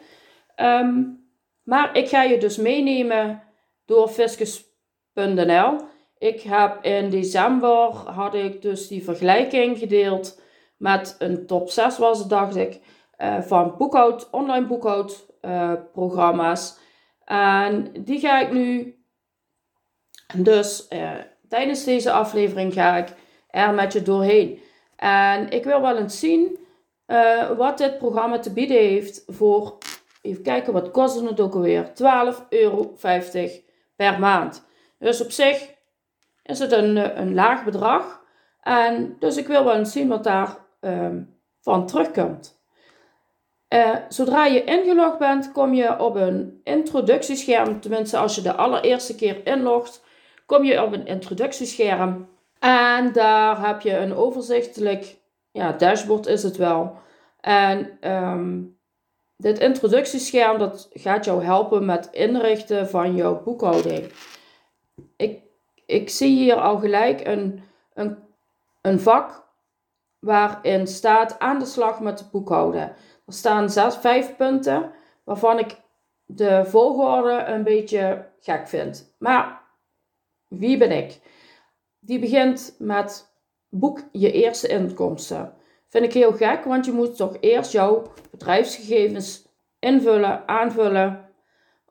Ehm, 0.55 1.03
maar 1.63 1.97
ik 1.97 2.09
ga 2.09 2.23
je 2.23 2.37
dus 2.37 2.57
meenemen 2.57 3.43
door 3.85 4.07
fiscus.nl. 4.07 5.79
Ik 6.17 6.41
heb 6.41 6.85
in 6.85 7.09
december 7.09 7.93
had 7.93 8.33
ik 8.33 8.61
dus 8.61 8.87
die 8.87 9.03
vergelijking 9.03 9.77
gedeeld 9.77 10.41
met 10.77 11.15
een 11.19 11.47
top 11.47 11.69
6 11.69 11.97
was 11.97 12.19
het, 12.19 12.29
dacht 12.29 12.55
ik, 12.55 12.79
uh, 13.17 13.41
van 13.41 13.75
boekhoud, 13.77 14.29
online 14.29 14.65
boekhoudprogramma's. 14.65 16.79
Uh, 17.25 17.65
en 17.65 17.91
die 18.03 18.19
ga 18.19 18.39
ik 18.39 18.51
nu 18.51 18.95
Dus 20.35 20.85
uh, 20.89 21.11
tijdens 21.51 21.83
deze 21.83 22.11
aflevering 22.11 22.73
ga 22.73 22.97
ik 22.97 23.07
er 23.49 23.73
met 23.73 23.93
je 23.93 24.01
doorheen. 24.01 24.59
En 24.95 25.49
ik 25.49 25.63
wil 25.63 25.81
wel 25.81 25.97
eens 25.97 26.19
zien 26.19 26.57
uh, 27.07 27.49
wat 27.57 27.77
dit 27.77 27.97
programma 27.97 28.39
te 28.39 28.53
bieden 28.53 28.77
heeft 28.77 29.23
voor, 29.27 29.77
even 30.21 30.43
kijken, 30.43 30.73
wat 30.73 30.91
kost 30.91 31.21
het 31.21 31.39
ook 31.39 31.53
alweer? 31.53 31.87
12,50 31.87 31.93
euro 32.49 32.95
per 33.95 34.19
maand. 34.19 34.65
Dus 34.99 35.21
op 35.21 35.31
zich 35.31 35.69
is 36.43 36.59
het 36.59 36.71
een, 36.71 37.19
een 37.19 37.33
laag 37.33 37.63
bedrag. 37.63 38.23
En 38.61 39.15
dus 39.19 39.37
ik 39.37 39.47
wil 39.47 39.63
wel 39.63 39.75
eens 39.75 39.91
zien 39.91 40.07
wat 40.07 40.23
daar 40.23 40.57
um, 40.81 41.37
van 41.61 41.87
terugkomt. 41.87 42.59
Uh, 43.69 43.95
zodra 44.09 44.45
je 44.45 44.63
ingelogd 44.63 45.17
bent, 45.17 45.51
kom 45.51 45.73
je 45.73 45.99
op 45.99 46.15
een 46.15 46.61
introductiescherm. 46.63 47.81
Tenminste, 47.81 48.17
als 48.17 48.35
je 48.35 48.41
de 48.41 48.53
allereerste 48.55 49.15
keer 49.15 49.45
inlogt, 49.47 50.03
kom 50.51 50.63
je 50.63 50.83
op 50.83 50.93
een 50.93 51.05
introductiescherm. 51.05 52.29
En 52.59 53.11
daar 53.11 53.67
heb 53.67 53.81
je 53.81 53.97
een 53.97 54.15
overzichtelijk 54.15 55.17
ja, 55.51 55.71
dashboard 55.71 56.25
is 56.25 56.43
het 56.43 56.57
wel. 56.57 56.97
En 57.39 58.09
um, 58.11 58.77
dit 59.37 59.59
introductiescherm 59.59 60.57
dat 60.57 60.89
gaat 60.93 61.25
jou 61.25 61.43
helpen 61.43 61.85
met 61.85 62.09
inrichten 62.11 62.89
van 62.89 63.15
jouw 63.15 63.43
boekhouding. 63.43 64.11
Ik, 65.15 65.41
ik 65.85 66.09
zie 66.09 66.37
hier 66.37 66.55
al 66.55 66.77
gelijk 66.77 67.27
een, 67.27 67.63
een, 67.93 68.17
een 68.81 68.99
vak 68.99 69.43
waarin 70.19 70.87
staat 70.87 71.39
aan 71.39 71.59
de 71.59 71.65
slag 71.65 71.99
met 71.99 72.29
boekhouden. 72.31 72.95
Er 73.25 73.33
staan 73.33 73.69
zes, 73.69 73.95
vijf 73.95 74.35
punten 74.35 74.91
waarvan 75.23 75.59
ik 75.59 75.81
de 76.25 76.65
volgorde 76.65 77.43
een 77.43 77.63
beetje 77.63 78.25
gek 78.39 78.67
vind. 78.67 79.15
Maar 79.17 79.60
wie 80.51 80.77
ben 80.77 80.91
ik? 80.91 81.19
Die 81.99 82.19
begint 82.19 82.75
met 82.79 83.33
boek 83.69 84.03
je 84.11 84.31
eerste 84.31 84.67
inkomsten. 84.67 85.53
Vind 85.87 86.05
ik 86.05 86.13
heel 86.13 86.31
gek, 86.31 86.63
want 86.63 86.85
je 86.85 86.91
moet 86.91 87.15
toch 87.15 87.37
eerst 87.39 87.71
jouw 87.71 88.03
bedrijfsgegevens 88.31 89.47
invullen, 89.79 90.47
aanvullen, 90.47 91.29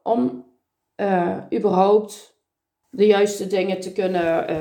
om 0.03 0.45
uh, 0.97 1.37
überhaupt 1.53 2.39
de 2.91 3.07
juiste 3.07 3.47
dingen 3.47 3.81
te 3.81 3.93
kunnen 3.93 4.51
uh, 4.51 4.57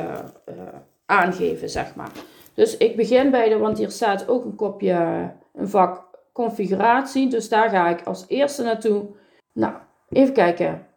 uh, 0.49 0.63
aangeven, 1.05 1.69
zeg 1.69 1.95
maar. 1.95 2.11
Dus 2.53 2.77
ik 2.77 2.95
begin 2.95 3.31
bij 3.31 3.49
de, 3.49 3.57
want 3.57 3.77
hier 3.77 3.89
staat 3.89 4.27
ook 4.27 4.45
een 4.45 4.55
kopje, 4.55 5.31
een 5.53 5.67
vak 5.67 6.07
configuratie, 6.33 7.29
dus 7.29 7.49
daar 7.49 7.69
ga 7.69 7.89
ik 7.89 8.05
als 8.05 8.25
eerste 8.27 8.63
naartoe. 8.63 9.05
Nou, 9.53 9.73
even 10.09 10.33
kijken. 10.33 10.87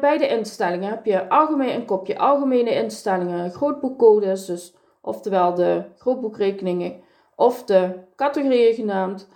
Bij 0.00 0.18
de 0.18 0.28
instellingen 0.28 0.90
heb 0.90 1.04
je 1.04 1.28
algemeen, 1.28 1.74
een 1.74 1.84
kopje 1.84 2.18
algemene 2.18 2.74
instellingen, 2.74 3.50
grootboekcodes, 3.50 4.46
dus 4.46 4.74
oftewel 5.00 5.54
de 5.54 5.84
grootboekrekeningen 5.98 7.02
of 7.36 7.64
de 7.64 8.04
categorieën 8.16 8.74
genaamd. 8.74 9.28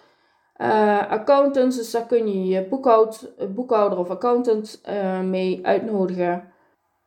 Uh, 0.57 1.11
accountants, 1.11 1.77
dus 1.77 1.91
daar 1.91 2.07
kun 2.07 2.29
je 2.29 2.47
je 2.47 2.69
boekhoud, 2.69 3.33
boekhouder 3.55 3.99
of 3.99 4.11
accountant 4.11 4.83
uh, 4.89 5.21
mee 5.21 5.61
uitnodigen. 5.63 6.53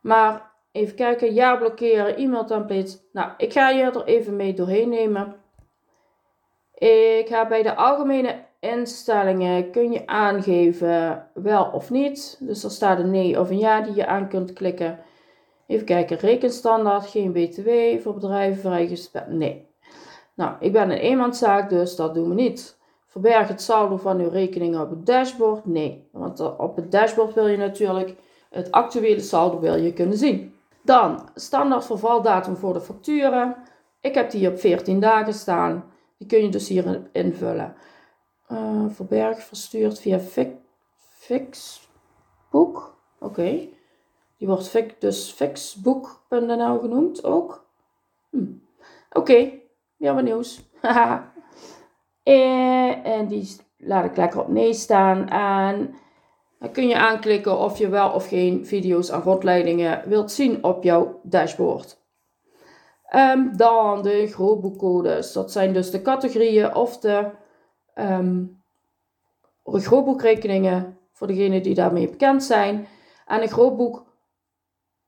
Maar 0.00 0.52
even 0.72 0.94
kijken, 0.94 1.34
ja 1.34 1.56
blokkeren, 1.56 2.16
e-mail 2.16 2.44
templates. 2.44 3.02
Nou, 3.12 3.30
ik 3.36 3.52
ga 3.52 3.70
je 3.70 3.82
er 3.82 4.04
even 4.04 4.36
mee 4.36 4.54
doorheen 4.54 4.88
nemen. 4.88 5.36
Ik 6.74 7.28
ga 7.28 7.46
bij 7.48 7.62
de 7.62 7.74
algemene 7.74 8.44
instellingen 8.60 9.70
kun 9.70 9.92
je 9.92 10.06
aangeven 10.06 11.26
wel 11.34 11.70
of 11.72 11.90
niet. 11.90 12.36
Dus 12.40 12.64
er 12.64 12.70
staat 12.70 12.98
een 12.98 13.10
nee 13.10 13.40
of 13.40 13.50
een 13.50 13.58
ja 13.58 13.80
die 13.80 13.94
je 13.94 14.06
aan 14.06 14.28
kunt 14.28 14.52
klikken. 14.52 14.98
Even 15.66 15.86
kijken, 15.86 16.16
rekenstandaard, 16.16 17.06
geen 17.06 17.32
btw 17.32 17.68
voor 18.02 18.14
bedrijven 18.14 18.60
vrijgesteld. 18.60 19.28
Nee. 19.28 19.68
Nou, 20.34 20.54
ik 20.60 20.72
ben 20.72 20.90
een 20.90 20.98
eenmanszaak, 20.98 21.70
dus 21.70 21.96
dat 21.96 22.14
doen 22.14 22.28
we 22.28 22.34
niet. 22.34 22.78
Verberg 23.06 23.48
het 23.48 23.62
saldo 23.62 23.96
van 23.96 24.20
uw 24.20 24.28
rekeningen 24.28 24.80
op 24.80 24.90
het 24.90 25.06
dashboard? 25.06 25.66
Nee, 25.66 26.08
want 26.12 26.56
op 26.58 26.76
het 26.76 26.92
dashboard 26.92 27.34
wil 27.34 27.46
je 27.46 27.56
natuurlijk 27.56 28.14
het 28.50 28.70
actuele 28.70 29.20
saldo 29.20 29.60
wil 29.60 29.74
je 29.74 29.92
kunnen 29.92 30.16
zien. 30.16 30.54
Dan 30.82 31.28
standaard 31.34 31.86
vervaldatum 31.86 32.56
voor 32.56 32.72
de 32.72 32.80
facturen. 32.80 33.56
Ik 34.00 34.14
heb 34.14 34.30
die 34.30 34.48
op 34.48 34.58
14 34.58 35.00
dagen 35.00 35.34
staan. 35.34 35.84
Die 36.18 36.28
kun 36.28 36.42
je 36.42 36.48
dus 36.48 36.68
hier 36.68 37.08
invullen. 37.12 37.74
Uh, 38.52 38.84
verberg 38.88 39.42
verstuurd 39.42 40.00
via 40.00 40.18
Fixbook. 40.98 42.96
Oké. 43.18 43.68
Die 44.36 44.48
wordt 44.48 44.68
fix, 44.68 44.94
dus 44.98 45.30
fixbook.nl 45.30 46.78
genoemd 46.78 47.24
ook. 47.24 47.66
Hm. 48.30 48.36
Oké, 49.12 49.18
okay. 49.18 49.62
wat 49.98 50.22
nieuws. 50.22 50.62
en, 52.22 53.04
en 53.04 53.26
die 53.26 53.56
laat 53.76 54.04
ik 54.04 54.16
lekker 54.16 54.40
op 54.40 54.48
nee 54.48 54.72
staan. 54.72 55.28
En 55.28 55.94
dan 56.58 56.72
kun 56.72 56.88
je 56.88 56.96
aanklikken 56.96 57.58
of 57.58 57.78
je 57.78 57.88
wel 57.88 58.10
of 58.10 58.28
geen 58.28 58.66
video's 58.66 59.10
en 59.10 59.22
rondleidingen 59.22 60.08
wilt 60.08 60.32
zien 60.32 60.64
op 60.64 60.82
jouw 60.82 61.20
dashboard. 61.22 61.98
Um, 63.14 63.56
dan 63.56 64.02
de 64.02 64.26
grootboekcodes. 64.26 65.32
Dat 65.32 65.52
zijn 65.52 65.72
dus 65.72 65.90
de 65.90 66.02
categorieën 66.02 66.74
of 66.74 66.98
de 66.98 67.30
um, 68.00 68.62
grootboekrekeningen 69.64 70.98
voor 71.12 71.26
degenen 71.26 71.62
die 71.62 71.74
daarmee 71.74 72.10
bekend 72.10 72.44
zijn. 72.44 72.86
En 73.26 73.42
een 73.42 73.48
grootboek 73.48 74.06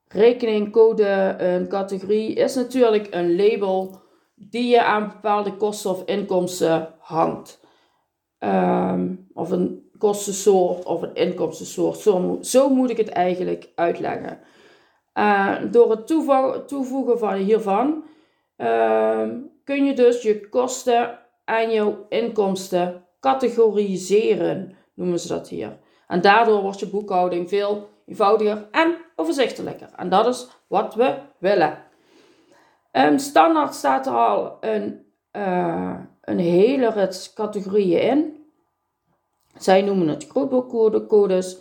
rekening, 0.09 0.73
code, 0.73 1.35
een 1.39 1.69
categorie 1.69 2.35
is 2.35 2.55
natuurlijk 2.55 3.09
een 3.11 3.37
label 3.37 4.01
die 4.35 4.69
je 4.69 4.83
aan 4.83 5.09
bepaalde 5.09 5.57
kosten 5.57 5.91
of 5.91 6.05
inkomsten 6.05 6.95
hangt. 6.99 7.61
Ehm, 8.39 9.15
of 9.33 9.51
een 9.51 9.91
kostensoort 9.99 10.85
of 10.85 11.03
een 11.03 11.15
inkomstensoort. 11.15 11.99
Zo, 11.99 12.39
zo 12.41 12.69
moet 12.69 12.91
ik 12.91 12.97
het 12.97 13.09
eigenlijk 13.09 13.73
uitleggen. 13.75 14.41
Uh, 15.15 15.57
door 15.71 15.91
het 15.91 16.07
toevoegen 16.67 17.19
van 17.19 17.35
hiervan 17.35 18.05
ehm, 18.57 19.41
kun 19.65 19.85
je 19.85 19.95
dus 19.95 20.23
je 20.23 20.49
kosten 20.49 21.19
en 21.45 21.73
jouw 21.73 22.07
inkomsten 22.09 23.05
categoriseren, 23.21 24.77
noemen 24.95 25.21
ze 25.21 25.29
dat 25.29 25.49
hier. 25.49 25.79
En 26.09 26.21
daardoor 26.21 26.63
wordt 26.63 26.79
je 26.79 26.87
boekhouding 26.87 27.49
veel 27.49 27.89
eenvoudiger 28.07 28.69
en 28.71 28.97
overzichtelijker. 29.17 29.89
En 29.97 30.09
dat 30.09 30.27
is 30.27 30.49
wat 30.67 30.95
we 30.95 31.19
willen. 31.39 31.79
Standaard 33.17 33.75
staat 33.75 34.07
er 34.07 34.13
al 34.13 34.57
een, 34.61 35.05
uh, 35.33 35.99
een 36.21 36.39
hele 36.39 36.91
rits 36.91 37.33
categorieën 37.33 38.01
in. 38.01 38.47
Zij 39.59 39.83
noemen 39.83 40.09
het 40.09 40.27
grootboekcodes. 40.29 41.59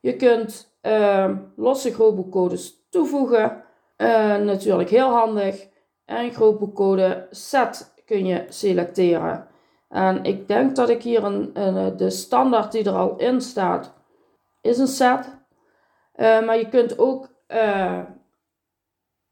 Je 0.00 0.16
kunt 0.16 0.76
uh, 0.82 1.30
losse 1.56 1.92
grootboekcodes 1.92 2.86
toevoegen. 2.90 3.64
Uh, 3.96 4.36
natuurlijk 4.36 4.90
heel 4.90 5.10
handig. 5.10 5.68
En 6.04 6.32
grootboekcode 6.32 7.26
set 7.30 7.93
kun 8.04 8.26
je 8.26 8.44
selecteren. 8.48 9.46
En 9.88 10.24
ik 10.24 10.48
denk 10.48 10.76
dat 10.76 10.88
ik 10.88 11.02
hier 11.02 11.24
een, 11.24 11.50
een, 11.60 11.96
de 11.96 12.10
standaard 12.10 12.72
die 12.72 12.84
er 12.84 12.94
al 12.94 13.16
in 13.16 13.40
staat, 13.40 13.92
is 14.60 14.78
een 14.78 14.86
set. 14.86 15.26
Uh, 16.16 16.46
maar 16.46 16.58
je 16.58 16.68
kunt 16.68 16.98
ook 16.98 17.28
uh, 17.48 18.00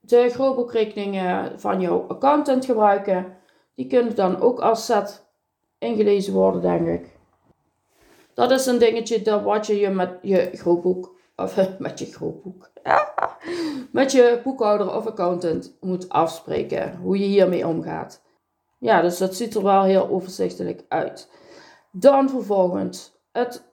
de 0.00 0.29
grootboekrekeningen 0.29 1.61
van 1.61 1.81
jouw 1.81 2.05
accountant 2.09 2.64
gebruiken. 2.64 3.37
Die 3.75 3.87
kunnen 3.87 4.14
dan 4.14 4.41
ook 4.41 4.61
als 4.61 4.85
set 4.85 5.26
ingelezen 5.79 6.33
worden, 6.33 6.61
denk 6.61 6.88
ik. 6.88 7.17
Dat 8.35 8.50
is 8.50 8.67
een 8.67 8.79
dingetje 8.79 9.23
dat 9.23 9.43
wat 9.43 9.67
je 9.67 9.88
met 9.88 10.19
je 10.23 10.50
grootboek, 10.52 11.17
of 11.37 11.69
met 11.79 11.99
je 11.99 12.07
grootboek, 12.07 12.71
met 13.93 14.12
je 14.12 14.41
boekhouder 14.45 14.95
of 14.95 15.07
accountant 15.07 15.76
moet 15.81 16.09
afspreken. 16.09 16.97
Hoe 16.97 17.19
je 17.19 17.25
hiermee 17.25 17.67
omgaat. 17.67 18.22
Ja, 18.83 19.01
dus 19.01 19.19
dat 19.19 19.35
ziet 19.35 19.55
er 19.55 19.62
wel 19.62 19.83
heel 19.83 20.09
overzichtelijk 20.09 20.85
uit. 20.89 21.31
Dan 21.91 22.29
vervolgens 22.31 23.12
het 23.33 23.65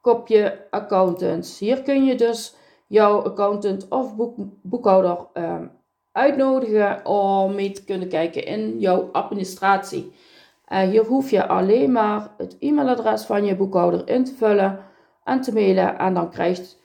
kopje 0.00 0.66
accountants. 0.70 1.58
Hier 1.58 1.82
kun 1.82 2.04
je 2.04 2.14
dus 2.14 2.54
jouw 2.86 3.22
accountant 3.22 3.88
of 3.88 4.16
boek, 4.16 4.34
boekhouder 4.62 5.26
um, 5.34 5.70
uitnodigen 6.12 7.06
om 7.06 7.54
mee 7.54 7.70
te 7.70 7.84
kunnen 7.84 8.08
kijken 8.08 8.44
in 8.44 8.78
jouw 8.78 9.08
administratie. 9.12 10.12
Uh, 10.68 10.78
hier 10.78 11.04
hoef 11.04 11.30
je 11.30 11.46
alleen 11.46 11.92
maar 11.92 12.30
het 12.36 12.56
e-mailadres 12.58 13.22
van 13.22 13.44
je 13.44 13.56
boekhouder 13.56 14.08
in 14.08 14.24
te 14.24 14.34
vullen 14.34 14.78
en 15.24 15.40
te 15.40 15.52
mailen 15.52 15.98
en 15.98 16.14
dan 16.14 16.30
krijgt 16.30 16.78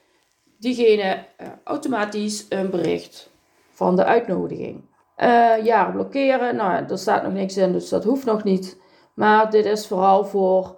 diegene 0.60 1.26
uh, 1.42 1.48
automatisch 1.64 2.46
een 2.50 2.70
bericht 2.70 3.30
van 3.70 3.96
de 3.96 4.06
uitnodiging. 4.06 4.89
Uh, 5.22 5.66
ja, 5.66 5.92
blokkeren, 5.92 6.56
nou 6.56 6.86
er 6.90 6.98
staat 6.98 7.24
nog 7.24 7.34
niks 7.34 7.58
in, 7.58 7.72
dus 7.72 7.90
dat 7.90 8.04
hoeft 8.04 8.26
nog 8.26 8.44
niet. 8.44 8.78
Maar 9.14 9.52
dit 9.52 9.66
is 9.66 9.88
vooral 9.88 10.26
voor 10.26 10.78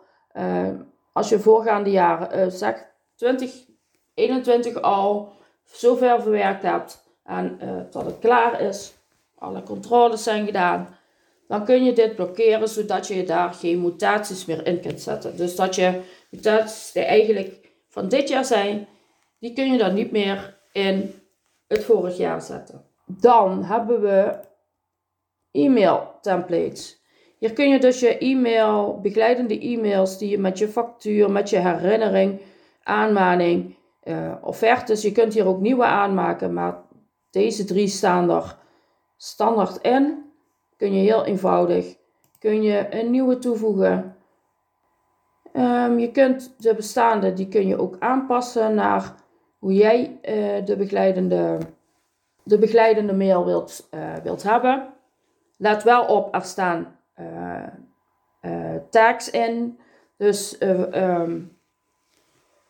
als 1.13 1.29
je 1.29 1.39
voorgaande 1.39 1.89
jaren, 1.89 2.39
uh, 2.39 2.51
zeg 2.51 2.86
2021 3.15 4.81
al 4.81 5.33
zover 5.63 6.21
verwerkt 6.21 6.63
hebt 6.63 7.03
en 7.24 7.60
dat 7.91 8.05
het 8.05 8.19
klaar 8.19 8.62
is, 8.62 8.93
alle 9.38 9.63
controles 9.63 10.24
zijn 10.24 10.45
gedaan, 10.45 10.98
dan 11.51 11.65
kun 11.65 11.83
je 11.83 11.93
dit 11.93 12.15
blokkeren 12.15 12.69
zodat 12.69 13.07
je 13.07 13.24
daar 13.24 13.53
geen 13.53 13.81
mutaties 13.81 14.45
meer 14.45 14.67
in 14.67 14.81
kunt 14.81 15.01
zetten. 15.01 15.38
Dus 15.38 15.55
dat 15.55 15.75
je 15.75 16.01
mutaties 16.29 16.91
die 16.91 17.03
eigenlijk 17.03 17.71
van 17.89 18.10
dit 18.10 18.29
jaar 18.29 18.45
zijn, 18.45 18.88
die 19.39 19.53
kun 19.53 19.71
je 19.71 19.77
dan 19.77 19.93
niet 19.93 20.12
meer 20.12 20.57
in 20.71 21.21
het 21.67 21.83
vorig 21.83 22.17
jaar 22.17 22.41
zetten. 22.41 22.90
Dan 23.20 23.63
hebben 23.63 24.01
we 24.01 24.39
e-mail 25.51 26.18
templates. 26.22 27.01
Hier 27.38 27.53
kun 27.53 27.70
je 27.70 27.80
dus 27.80 28.00
je 28.00 28.18
e-mail, 28.18 29.00
begeleidende 29.01 29.60
e-mails 29.60 30.18
die 30.18 30.30
je 30.30 30.38
met 30.38 30.58
je 30.58 30.68
factuur, 30.68 31.32
met 31.32 31.50
je 31.50 31.58
herinnering, 31.58 32.41
aanmaning, 32.84 33.75
uh, 34.03 34.34
offertes, 34.41 35.01
je 35.01 35.12
kunt 35.12 35.34
hier 35.34 35.48
ook 35.48 35.60
nieuwe 35.60 35.86
aanmaken, 35.86 36.53
maar 36.53 36.82
deze 37.30 37.65
drie 37.65 37.88
staan 37.88 38.30
er 38.30 38.58
standaard 39.18 39.77
in. 39.77 40.32
Kun 40.77 40.94
je 40.94 41.00
heel 41.00 41.25
eenvoudig, 41.25 41.96
kun 42.39 42.62
je 42.62 42.88
een 42.89 43.12
nieuwe 43.12 43.38
toevoegen. 43.38 44.15
Um, 45.53 46.00
je 46.00 46.12
kunt 46.12 46.56
de 46.58 46.75
bestaande, 46.75 47.34
die 47.34 47.48
kun 47.48 47.68
je 47.68 47.80
ook 47.80 47.96
aanpassen 48.00 48.75
naar 48.75 49.15
hoe 49.60 49.74
jij 49.74 50.20
uh, 50.24 50.65
de, 50.65 50.75
begeleidende, 50.77 51.58
de 52.43 52.57
begeleidende 52.57 53.13
mail 53.13 53.45
wilt, 53.45 53.88
uh, 53.91 54.15
wilt 54.24 54.43
hebben. 54.43 54.93
Let 55.57 55.83
wel 55.83 56.05
op, 56.05 56.36
er 56.36 56.41
staan 56.41 57.00
uh, 58.41 58.75
tags 58.89 59.29
in. 59.29 59.79
Dus 60.17 60.62
um, 60.62 61.57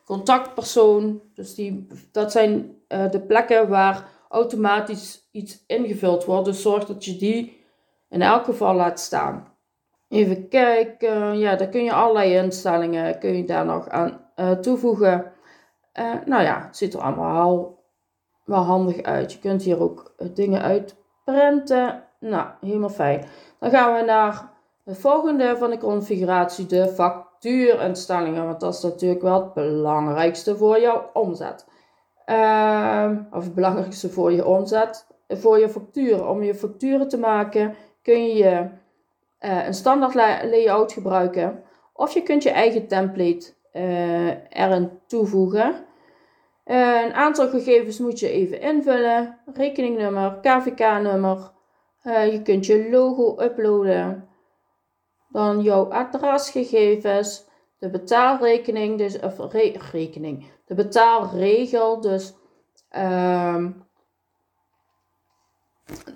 contactpersoon, 0.04 1.22
dus 1.34 1.54
die, 1.54 1.86
dat 2.12 2.32
zijn 2.32 2.76
de 2.86 3.24
plekken 3.26 3.68
waar 3.68 4.08
automatisch 4.28 5.28
iets 5.30 5.64
ingevuld 5.66 6.24
wordt. 6.24 6.44
Dus 6.44 6.62
zorg 6.62 6.84
dat 6.84 7.04
je 7.04 7.16
die 7.16 7.64
in 8.08 8.22
elk 8.22 8.44
geval 8.44 8.74
laat 8.74 9.00
staan. 9.00 9.54
Even 10.08 10.48
kijken, 10.48 11.38
ja, 11.38 11.56
daar 11.56 11.68
kun 11.68 11.84
je 11.84 11.92
allerlei 11.92 12.34
instellingen 12.34 13.18
kun 13.18 13.36
je 13.36 13.44
daar 13.44 13.64
nog 13.64 13.88
aan 13.88 14.20
toevoegen. 14.60 15.32
Nou 16.24 16.42
ja, 16.42 16.64
het 16.66 16.76
ziet 16.76 16.94
er 16.94 17.00
allemaal 17.00 17.81
wel 18.44 18.62
handig 18.62 19.02
uit. 19.02 19.32
Je 19.32 19.38
kunt 19.38 19.62
hier 19.62 19.80
ook 19.80 20.14
dingen 20.34 20.62
uitprinten. 20.62 22.04
Nou, 22.20 22.46
helemaal 22.60 22.88
fijn. 22.88 23.24
Dan 23.58 23.70
gaan 23.70 23.94
we 23.94 24.04
naar 24.04 24.50
de 24.84 24.94
volgende 24.94 25.56
van 25.56 25.70
de 25.70 25.78
configuratie, 25.78 26.66
de 26.66 26.88
factuurinstellingen. 26.88 28.46
Want 28.46 28.60
dat 28.60 28.74
is 28.74 28.82
natuurlijk 28.82 29.22
wel 29.22 29.42
het 29.42 29.52
belangrijkste 29.52 30.56
voor 30.56 30.80
jouw 30.80 31.10
omzet. 31.12 31.66
Uh, 32.26 33.10
of 33.30 33.44
het 33.44 33.54
belangrijkste 33.54 34.10
voor 34.10 34.32
je 34.32 34.46
omzet. 34.46 35.06
Voor 35.28 35.58
je 35.58 35.68
facturen. 35.68 36.28
Om 36.28 36.42
je 36.42 36.54
facturen 36.54 37.08
te 37.08 37.18
maken 37.18 37.74
kun 38.02 38.26
je 38.26 38.68
uh, 39.40 39.66
een 39.66 39.74
standaard 39.74 40.14
layout 40.44 40.92
gebruiken. 40.92 41.62
Of 41.92 42.12
je 42.12 42.22
kunt 42.22 42.42
je 42.42 42.50
eigen 42.50 42.88
template 42.88 43.52
uh, 43.72 44.28
erin 44.48 44.90
toevoegen. 45.06 45.74
Een 46.64 47.12
aantal 47.12 47.48
gegevens 47.48 47.98
moet 47.98 48.18
je 48.18 48.28
even 48.28 48.60
invullen. 48.60 49.38
Rekeningnummer, 49.54 50.38
KVK-nummer. 50.40 51.50
je 52.02 52.40
kunt 52.42 52.66
je 52.66 52.90
logo 52.90 53.42
uploaden. 53.42 54.28
Dan 55.28 55.60
jouw 55.60 55.92
adresgegevens. 55.92 57.50
De 57.78 57.90
betaalrekening, 57.90 58.98
dus, 58.98 59.20
of 59.20 59.52
re 59.52 59.76
rekening. 59.92 60.50
De 60.64 60.74
betaalregel, 60.74 62.00
dus 62.00 62.34
ehm, 62.88 63.70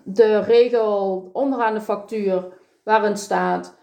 de 0.04 0.38
regel 0.38 1.30
onderaan 1.32 1.74
de 1.74 1.80
factuur 1.80 2.58
waarin 2.84 3.16
staat 3.16 3.78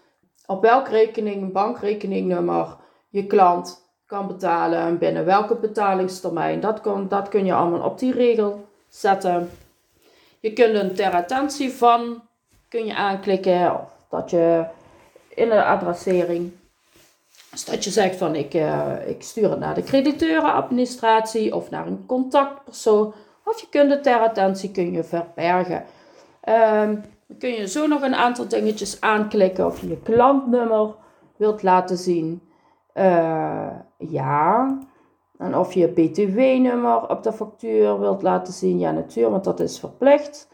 op 0.46 0.62
welk 0.62 0.88
rekening, 0.88 1.52
bankrekeningnummer 1.52 2.76
je 3.10 3.26
klant 3.26 3.83
kan 4.06 4.26
betalen 4.26 4.78
en 4.78 4.98
binnen 4.98 5.24
welke 5.24 5.54
betalingstermijn. 5.54 6.60
Dat, 6.60 6.80
kon, 6.80 7.08
dat 7.08 7.28
kun 7.28 7.44
je 7.44 7.54
allemaal 7.54 7.88
op 7.88 7.98
die 7.98 8.12
regel 8.12 8.66
zetten. 8.88 9.50
Je 10.40 10.52
kunt 10.52 10.74
een 10.74 10.94
ter 10.94 11.12
attentie 11.12 11.72
van 11.72 12.22
kun 12.68 12.86
je 12.86 12.94
aanklikken 12.94 13.80
dat 14.10 14.30
je 14.30 14.64
in 15.28 15.48
de 15.48 15.64
adressering 15.64 16.52
dus 17.54 17.64
dat 17.64 17.84
je 17.84 17.90
zegt 17.90 18.16
van 18.16 18.34
ik, 18.34 18.54
uh, 18.54 19.08
ik 19.08 19.22
stuur 19.22 19.50
het 19.50 19.58
naar 19.58 19.74
de 19.74 19.82
crediteurenadministratie 19.82 21.54
of 21.54 21.70
naar 21.70 21.86
een 21.86 22.06
contactpersoon. 22.06 23.14
Of 23.44 23.60
je 23.60 23.66
kunt 23.70 23.90
de 23.90 24.00
ter 24.00 24.18
attentie 24.18 24.70
kun 24.70 24.92
je 24.92 25.04
verbergen. 25.04 25.84
Um, 26.48 27.04
dan 27.26 27.38
kun 27.38 27.50
je 27.50 27.68
zo 27.68 27.86
nog 27.86 28.02
een 28.02 28.14
aantal 28.14 28.48
dingetjes 28.48 29.00
aanklikken 29.00 29.66
of 29.66 29.80
je 29.80 29.88
je 29.88 30.00
klantnummer 30.02 30.94
wilt 31.36 31.62
laten 31.62 31.96
zien. 31.96 32.42
Uh, 32.94 33.68
ja. 34.10 34.78
En 35.38 35.56
of 35.56 35.72
je 35.72 35.80
je 35.80 35.88
BTW-nummer 35.88 37.08
op 37.08 37.22
de 37.22 37.32
factuur 37.32 38.00
wilt 38.00 38.22
laten 38.22 38.52
zien. 38.52 38.78
Ja, 38.78 38.90
natuurlijk, 38.90 39.32
want 39.32 39.44
dat 39.44 39.60
is 39.60 39.78
verplicht. 39.78 40.48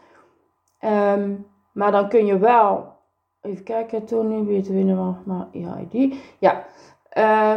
Um, 0.79 1.45
maar 1.73 1.91
dan 1.91 2.09
kun 2.09 2.25
je 2.25 2.37
wel. 2.37 2.99
Even 3.41 3.63
kijken, 3.63 4.05
toen 4.05 4.27
nu 4.27 4.59
BTW-nummer, 4.59 5.15
maar 5.25 5.47
ja, 5.51 5.79
ID. 5.89 6.15
Ja, 6.39 6.65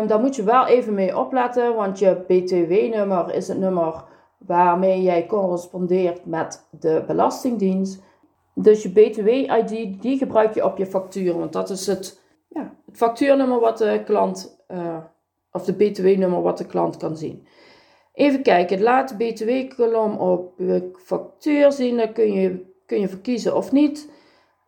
um, 0.01 0.07
daar 0.07 0.21
moet 0.21 0.37
je 0.37 0.43
wel 0.43 0.67
even 0.67 0.95
mee 0.95 1.19
opletten, 1.19 1.75
want 1.75 1.99
je 1.99 2.25
BTW-nummer 2.27 3.35
is 3.35 3.49
het 3.49 3.59
nummer 3.59 4.05
waarmee 4.39 5.03
jij 5.03 5.27
correspondeert 5.27 6.25
met 6.27 6.69
de 6.71 7.05
Belastingdienst. 7.07 8.03
Dus 8.55 8.83
je 8.83 8.91
BTW-ID, 8.91 10.03
die 10.03 10.19
gebruik 10.19 10.55
je 10.55 10.65
op 10.65 10.77
je 10.77 10.87
factuur, 10.87 11.39
want 11.39 11.53
dat 11.53 11.71
is 11.71 11.87
het, 11.87 12.23
ja, 12.49 12.75
het 12.87 12.97
factuurnummer 12.97 13.61
wat 13.61 13.79
de 13.79 14.03
klant, 14.05 14.65
uh, 14.69 14.97
of 15.55 15.65
de 15.65 15.73
BTW-nummer 15.73 16.43
wat 16.43 16.59
de 16.59 16.67
klant 16.67 16.97
kan 16.97 17.17
zien. 17.17 17.47
Even 18.13 18.43
kijken, 18.43 18.83
laat 18.83 19.09
de 19.09 19.17
BTW-kolom 19.17 20.17
op 20.17 20.59
je 20.59 20.91
factuur 21.05 21.73
zien, 21.73 21.97
dan 21.97 22.13
kun 22.13 22.33
je, 22.33 22.65
kun 22.87 23.01
je 23.01 23.09
verkiezen 23.09 23.57
of 23.57 23.73
niet. 23.73 24.11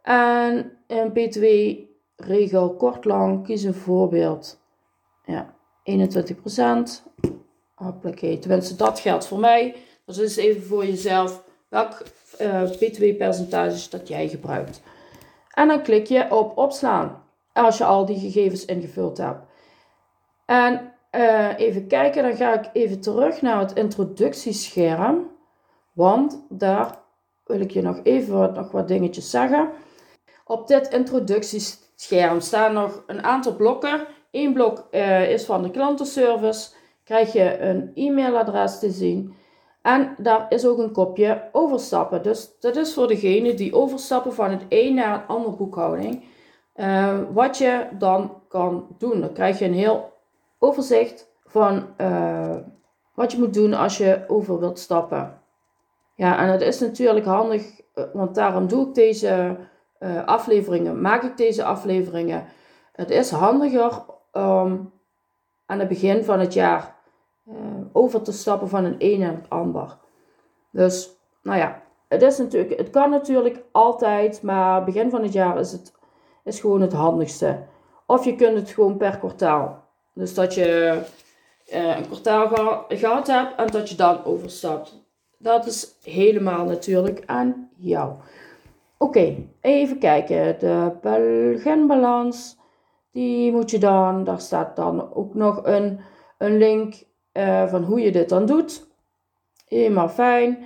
En 0.02 0.72
een 0.86 1.12
BTW-regel 1.12 2.74
kort 2.74 3.04
lang, 3.04 3.44
kies 3.44 3.62
een 3.62 3.74
voorbeeld. 3.74 4.60
Ja, 5.24 5.54
21%. 5.82 6.32
Hoppakee, 7.74 8.38
tenminste 8.38 8.76
dat 8.76 9.00
geldt 9.00 9.26
voor 9.26 9.38
mij. 9.38 9.76
Dus 10.04 10.18
is 10.18 10.36
even 10.36 10.62
voor 10.62 10.86
jezelf 10.86 11.44
welk 11.68 12.02
uh, 12.40 12.62
eh, 12.62 12.70
btw-percentage 12.70 13.90
dat 13.90 14.08
jij 14.08 14.28
gebruikt. 14.28 14.82
En 15.50 15.68
dan 15.68 15.82
klik 15.82 16.06
je 16.06 16.34
op 16.34 16.58
opslaan 16.58 17.22
als 17.52 17.78
je 17.78 17.84
al 17.84 18.06
die 18.06 18.18
gegevens 18.18 18.64
ingevuld 18.64 19.16
hebt. 19.18 19.46
En 20.46 20.92
uh, 21.12 21.58
even 21.58 21.86
kijken, 21.86 22.22
dan 22.22 22.36
ga 22.36 22.54
ik 22.54 22.70
even 22.72 23.00
terug 23.00 23.42
naar 23.42 23.58
het 23.58 23.72
introductiescherm. 23.72 25.30
Want 25.92 26.44
daar 26.48 26.98
wil 27.44 27.60
ik 27.60 27.70
je 27.70 27.82
nog 27.82 28.00
even 28.02 28.38
wat, 28.38 28.54
nog 28.54 28.70
wat 28.70 28.88
dingetjes 28.88 29.30
zeggen. 29.30 29.70
Op 30.44 30.68
dit 30.68 30.88
introductiescherm 30.88 32.40
staan 32.40 32.72
nog 32.72 33.02
een 33.06 33.22
aantal 33.22 33.56
blokken. 33.56 34.06
Eén 34.30 34.52
blok 34.52 34.88
uh, 34.90 35.30
is 35.30 35.44
van 35.44 35.62
de 35.62 35.70
klantenservice. 35.70 36.70
Krijg 37.04 37.32
je 37.32 37.58
een 37.58 37.90
e-mailadres 37.94 38.78
te 38.78 38.90
zien. 38.90 39.34
En 39.82 40.14
daar 40.18 40.46
is 40.48 40.66
ook 40.66 40.78
een 40.78 40.92
kopje 40.92 41.48
overstappen. 41.52 42.22
Dus 42.22 42.56
dat 42.60 42.76
is 42.76 42.94
voor 42.94 43.08
degene 43.08 43.54
die 43.54 43.74
overstappen 43.74 44.34
van 44.34 44.50
het 44.50 44.62
een 44.68 44.94
naar 44.94 45.14
een 45.14 45.26
andere 45.26 45.56
boekhouding. 45.56 46.24
Uh, 46.76 47.18
wat 47.32 47.58
je 47.58 47.86
dan 47.98 48.42
kan 48.48 48.86
doen. 48.98 49.20
Dan 49.20 49.32
krijg 49.32 49.58
je 49.58 49.64
een 49.64 49.74
heel 49.74 50.15
overzicht 50.58 51.30
van 51.44 51.86
uh, 52.00 52.56
wat 53.14 53.32
je 53.32 53.38
moet 53.38 53.54
doen 53.54 53.74
als 53.74 53.98
je 53.98 54.24
over 54.26 54.58
wilt 54.58 54.78
stappen. 54.78 55.40
Ja, 56.14 56.38
en 56.38 56.48
het 56.48 56.60
is 56.60 56.80
natuurlijk 56.80 57.26
handig, 57.26 57.80
eh, 57.94 58.04
want 58.12 58.34
daarom 58.34 58.66
doe 58.66 58.88
ik 58.88 58.94
deze 58.94 59.56
uh, 60.00 60.24
afleveringen, 60.24 61.00
maak 61.00 61.22
ik 61.22 61.36
deze 61.36 61.64
afleveringen. 61.64 62.44
Het 62.92 63.10
is 63.10 63.30
handiger 63.30 64.04
om 64.32 64.92
aan 65.66 65.78
het 65.78 65.88
begin 65.88 66.24
van 66.24 66.40
het 66.40 66.52
jaar 66.52 66.94
over 67.92 68.22
te 68.22 68.32
stappen 68.32 68.68
van 68.68 68.84
een 68.84 68.96
een 68.98 69.18
naar 69.18 69.34
het 69.34 69.50
ander. 69.50 69.98
Dus, 70.70 71.10
nou 71.42 71.58
ja, 71.58 71.82
het, 72.08 72.22
is 72.22 72.38
natuurlijk, 72.38 72.78
het 72.78 72.90
kan 72.90 73.10
natuurlijk 73.10 73.62
altijd, 73.72 74.42
maar 74.42 74.84
begin 74.84 75.10
van 75.10 75.22
het 75.22 75.32
jaar 75.32 75.58
is 75.58 75.72
het 75.72 75.96
is 76.46 76.60
gewoon 76.60 76.80
het 76.80 76.92
handigste. 76.92 77.62
Of 78.06 78.24
je 78.24 78.34
kunt 78.34 78.56
het 78.56 78.70
gewoon 78.70 78.96
per 78.96 79.18
kwartaal. 79.18 79.84
Dus 80.16 80.34
dat 80.34 80.54
je 80.54 81.00
uh, 81.72 81.96
een 81.96 82.06
kwartaal 82.06 82.48
gehad 82.88 83.26
hebt 83.26 83.56
en 83.56 83.66
dat 83.66 83.88
je 83.88 83.96
dan 83.96 84.24
overstapt. 84.24 85.04
Dat 85.38 85.66
is 85.66 85.94
helemaal 86.02 86.64
natuurlijk 86.64 87.22
aan 87.26 87.70
jou. 87.76 88.14
Oké, 88.98 89.36
even 89.60 89.98
kijken. 89.98 90.58
De 90.58 90.92
beginbalans, 91.02 92.56
die 93.12 93.52
moet 93.52 93.70
je 93.70 93.78
dan, 93.78 94.24
daar 94.24 94.40
staat 94.40 94.76
dan 94.76 95.14
ook 95.14 95.34
nog 95.34 95.60
een, 95.64 96.00
een 96.38 96.58
link 96.58 96.94
uh, 97.32 97.68
van 97.68 97.82
hoe 97.84 98.00
je 98.00 98.12
dit 98.12 98.28
dan 98.28 98.46
doet. 98.46 98.86
Helemaal 99.68 100.08
fijn. 100.08 100.58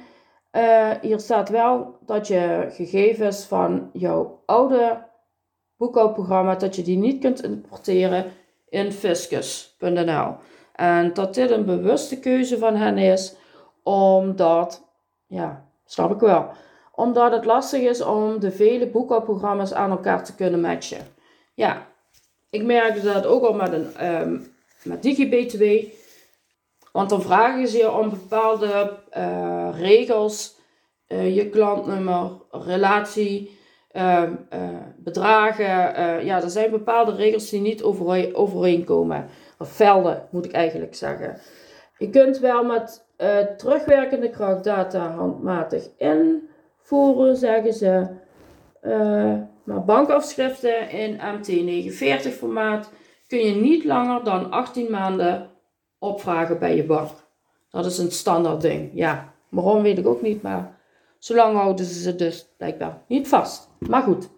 Uh, 0.53 0.91
hier 1.01 1.21
staat 1.21 1.49
wel 1.49 1.97
dat 2.07 2.27
je 2.27 2.67
gegevens 2.71 3.45
van 3.45 3.91
jouw 3.93 4.43
oude 4.47 5.03
boekhoudprogramma, 5.77 6.55
dat 6.55 6.77
je 6.77 6.83
die 6.83 6.99
niet 6.99 7.21
kunt 7.21 7.43
importeren 7.43 8.33
in 8.71 8.93
fiscus.nl. 8.93 10.37
En 10.75 11.15
dat 11.15 11.35
dit 11.35 11.51
een 11.51 11.65
bewuste 11.65 12.21
keuze 12.21 12.59
van 12.59 12.77
hen 12.77 12.99
is, 12.99 13.35
omdat, 13.83 14.87
ja, 15.27 15.65
snap 15.85 16.11
ik 16.11 16.21
wel, 16.21 16.51
omdat 16.95 17.33
het 17.33 17.45
lastig 17.45 17.81
is 17.81 18.03
om 18.03 18.41
de 18.41 18.51
vele 18.51 18.87
boekhoudprogramma's 18.87 19.73
aan 19.73 19.91
elkaar 19.91 20.25
te 20.25 20.35
kunnen 20.35 20.61
matchen. 20.61 21.07
Ja, 21.55 21.87
ik 22.51 22.63
merkte 22.63 23.03
dat 23.03 23.27
ook 23.27 23.45
al 23.45 23.53
met, 23.53 23.73
een, 23.73 24.21
um, 24.21 24.55
met 24.83 25.03
DigiBTW. 25.03 25.93
Want 26.93 27.11
dan 27.11 27.23
vragen 27.23 27.69
ze 27.69 27.77
je 27.77 27.93
om 27.93 28.11
bepaalde 28.11 28.99
uh, 29.17 29.69
regels, 29.73 30.55
uh, 31.09 31.37
je 31.37 31.49
klantnummer, 31.49 32.31
relatie, 32.51 33.59
uh, 33.93 34.23
bedragen. 34.97 36.25
ja, 36.25 36.43
er 36.43 36.51
zijn 36.51 36.71
bepaalde 36.71 37.15
regels 37.15 37.51
die 37.51 37.61
niet 37.61 37.83
overeen, 37.83 38.35
overeenkomen. 38.35 39.27
Of 39.59 39.69
velden, 39.69 40.23
moet 40.31 40.45
ik 40.45 40.53
eigenlijk 40.53 40.95
zeggen. 40.95 41.39
Je 41.99 42.11
kunt 42.11 42.39
wel 42.39 42.65
met 42.65 43.07
terugwerkende 43.57 44.31
kracht 44.31 44.65
data 44.65 45.11
handmatig 45.11 45.89
invoeren, 45.97 47.37
zeggen 47.37 47.73
ze. 47.73 48.07
maar 49.65 49.85
bankafschriften 49.85 50.91
in 50.91 51.17
MT49 51.19 52.29
formaat 52.29 52.91
kun 53.31 53.39
je 53.39 53.55
niet 53.55 53.85
langer 53.85 54.25
dan 54.25 54.51
18 54.51 54.91
maanden 54.91 55.51
opvragen 55.99 56.59
bij 56.59 56.77
je 56.77 56.85
bank. 56.85 57.11
Dat 57.71 57.87
is 57.87 57.99
een 57.99 58.11
standaard 58.11 58.61
ding. 58.61 58.91
Ja, 58.95 59.33
waarom 59.49 59.83
weet 59.83 59.99
ik 59.99 60.07
ook 60.07 60.23
niet, 60.23 60.43
maar 60.43 60.80
zolang 61.21 61.57
houden 61.57 61.85
ze 61.85 62.01
ze 62.01 62.17
dus 62.17 62.49
blijkbaar 62.57 63.03
niet 63.07 63.29
vast. 63.29 63.69
Maar 63.79 64.03
goed, 64.03 64.29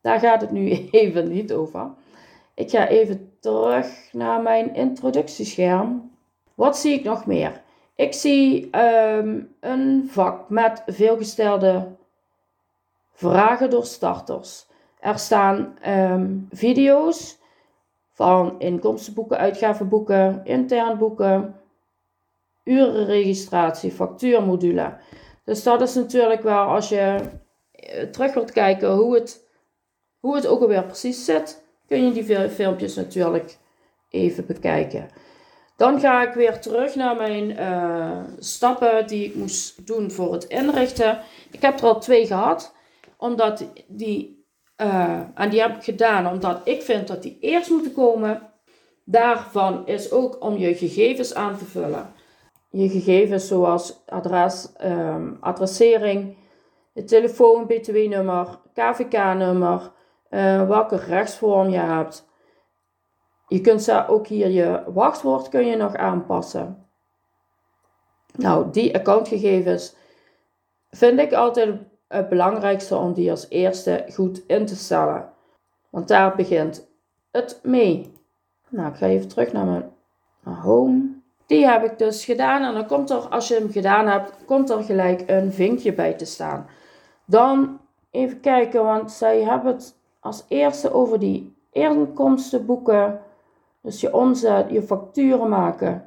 daar 0.00 0.18
gaat 0.20 0.40
het 0.40 0.50
nu 0.50 0.70
even 0.90 1.28
niet 1.28 1.52
over. 1.52 1.90
Ik 2.54 2.70
ga 2.70 2.88
even 2.88 3.32
terug 3.40 4.08
naar 4.12 4.42
mijn 4.42 4.74
introductiescherm. 4.74 6.10
Wat 6.54 6.78
zie 6.78 6.92
ik 6.98 7.04
nog 7.04 7.26
meer? 7.26 7.62
Ik 7.94 8.12
zie 8.12 8.70
ehm, 8.70 9.40
een 9.60 10.08
vak 10.10 10.48
met 10.48 10.82
veelgestelde 10.86 11.86
vragen 13.12 13.70
door 13.70 13.84
starters. 13.84 14.66
Er 15.00 15.18
staan 15.18 15.74
um, 15.88 16.46
video's 16.50 17.38
van 18.12 18.54
inkomstenboeken, 18.58 19.38
uitgavenboeken, 19.38 20.40
intern 20.44 20.98
boeken, 20.98 21.60
urenregistratie, 22.64 23.90
factuurmodule. 23.90 24.96
Dus 25.46 25.62
dat 25.62 25.80
is 25.80 25.94
natuurlijk 25.94 26.42
wel 26.42 26.64
als 26.64 26.88
je 26.88 27.20
eh, 27.70 28.02
terug 28.02 28.34
wilt 28.34 28.52
kijken 28.52 28.92
hoe 28.92 29.14
het, 29.14 29.48
hoe 30.20 30.34
het 30.34 30.46
ook 30.46 30.60
alweer 30.60 30.84
precies 30.84 31.24
zit, 31.24 31.64
kun 31.86 32.04
je 32.04 32.12
die 32.12 32.48
filmpjes 32.48 32.94
natuurlijk 32.94 33.56
even 34.10 34.46
bekijken. 34.46 35.08
Dan 35.76 36.00
ga 36.00 36.28
ik 36.28 36.34
weer 36.34 36.60
terug 36.60 36.94
naar 36.94 37.16
mijn 37.16 37.50
uh, 37.50 38.20
stappen 38.38 39.06
die 39.06 39.24
ik 39.24 39.34
moest 39.34 39.86
doen 39.86 40.10
voor 40.10 40.32
het 40.32 40.44
inrichten. 40.44 41.20
Ik 41.50 41.62
heb 41.62 41.78
er 41.78 41.86
al 41.86 42.00
twee 42.00 42.26
gehad, 42.26 42.74
omdat 43.16 43.64
die 43.86 44.44
uh, 44.82 45.20
en 45.34 45.50
die 45.50 45.60
heb 45.60 45.76
ik 45.76 45.82
gedaan 45.82 46.26
omdat 46.26 46.60
ik 46.64 46.82
vind 46.82 47.08
dat 47.08 47.22
die 47.22 47.38
eerst 47.40 47.70
moeten 47.70 47.92
komen. 47.92 48.52
Daarvan 49.04 49.86
is 49.86 50.10
ook 50.10 50.44
om 50.44 50.56
je 50.56 50.74
gegevens 50.74 51.34
aan 51.34 51.58
te 51.58 51.64
vullen. 51.64 52.14
Je 52.76 52.88
gegevens 52.88 53.48
zoals 53.48 54.02
adres, 54.06 54.72
um, 54.84 55.36
adressering, 55.40 56.36
het 56.92 57.08
telefoon, 57.08 57.66
btw-nummer, 57.66 58.58
kvk-nummer, 58.72 59.92
eh, 60.28 60.68
welke 60.68 60.96
rechtsvorm 60.96 61.68
je 61.68 61.78
hebt. 61.78 62.28
Je 63.48 63.60
kunt 63.60 64.08
ook 64.08 64.26
hier 64.26 64.48
je 64.48 64.82
wachtwoord 64.86 65.48
kun 65.48 65.66
je 65.66 65.76
nog 65.76 65.94
aanpassen. 65.94 66.86
Nou, 68.32 68.70
die 68.70 68.94
accountgegevens 68.94 69.94
vind 70.90 71.18
ik 71.18 71.32
altijd 71.32 71.74
het 72.08 72.28
belangrijkste 72.28 72.96
om 72.96 73.12
die 73.12 73.30
als 73.30 73.48
eerste 73.48 74.04
goed 74.12 74.42
in 74.46 74.66
te 74.66 74.76
stellen. 74.76 75.32
Want 75.90 76.08
daar 76.08 76.34
begint 76.34 76.88
het 77.30 77.60
mee. 77.62 78.12
Nou, 78.68 78.88
ik 78.88 78.96
ga 78.96 79.06
even 79.06 79.28
terug 79.28 79.52
naar 79.52 79.66
mijn 79.66 80.56
home. 80.56 81.15
Die 81.46 81.66
heb 81.66 81.84
ik 81.84 81.98
dus 81.98 82.24
gedaan. 82.24 82.62
En 82.62 82.74
dan 82.74 82.86
komt 82.86 83.10
er, 83.10 83.16
als 83.16 83.48
je 83.48 83.54
hem 83.54 83.70
gedaan 83.70 84.06
hebt, 84.06 84.44
komt 84.44 84.70
er 84.70 84.82
gelijk 84.82 85.22
een 85.26 85.52
vinkje 85.52 85.92
bij 85.92 86.12
te 86.12 86.24
staan. 86.24 86.66
Dan 87.24 87.80
even 88.10 88.40
kijken, 88.40 88.84
want 88.84 89.12
zij 89.12 89.42
hebben 89.42 89.72
het 89.72 89.98
als 90.20 90.44
eerste 90.48 90.92
over 90.92 91.18
die 91.18 91.56
inkomstenboeken. 91.72 93.20
Dus 93.80 94.00
je 94.00 94.14
omzet, 94.14 94.70
je 94.70 94.82
facturen 94.82 95.48
maken. 95.48 96.04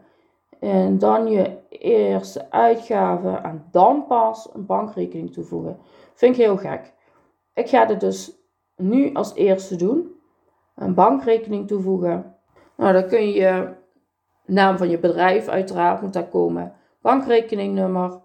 En 0.60 0.98
dan 0.98 1.28
je 1.28 1.58
eerste 1.70 2.52
uitgaven 2.52 3.44
en 3.44 3.66
dan 3.72 4.06
pas 4.08 4.50
een 4.54 4.66
bankrekening 4.66 5.34
toevoegen. 5.34 5.78
Vind 6.14 6.36
ik 6.36 6.42
heel 6.42 6.58
gek. 6.58 6.94
Ik 7.54 7.70
ga 7.70 7.86
dit 7.86 8.00
dus 8.00 8.32
nu 8.76 9.14
als 9.14 9.34
eerste 9.36 9.76
doen. 9.76 10.14
Een 10.76 10.94
bankrekening 10.94 11.68
toevoegen. 11.68 12.36
Nou, 12.76 12.94
dan 12.94 13.08
kun 13.08 13.30
je 13.30 13.70
naam 14.50 14.78
van 14.78 14.90
je 14.90 15.00
bedrijf 15.00 15.48
uiteraard 15.48 16.02
moet 16.02 16.14
daar 16.14 16.28
komen. 16.28 16.74
Bankrekeningnummer. 17.02 18.20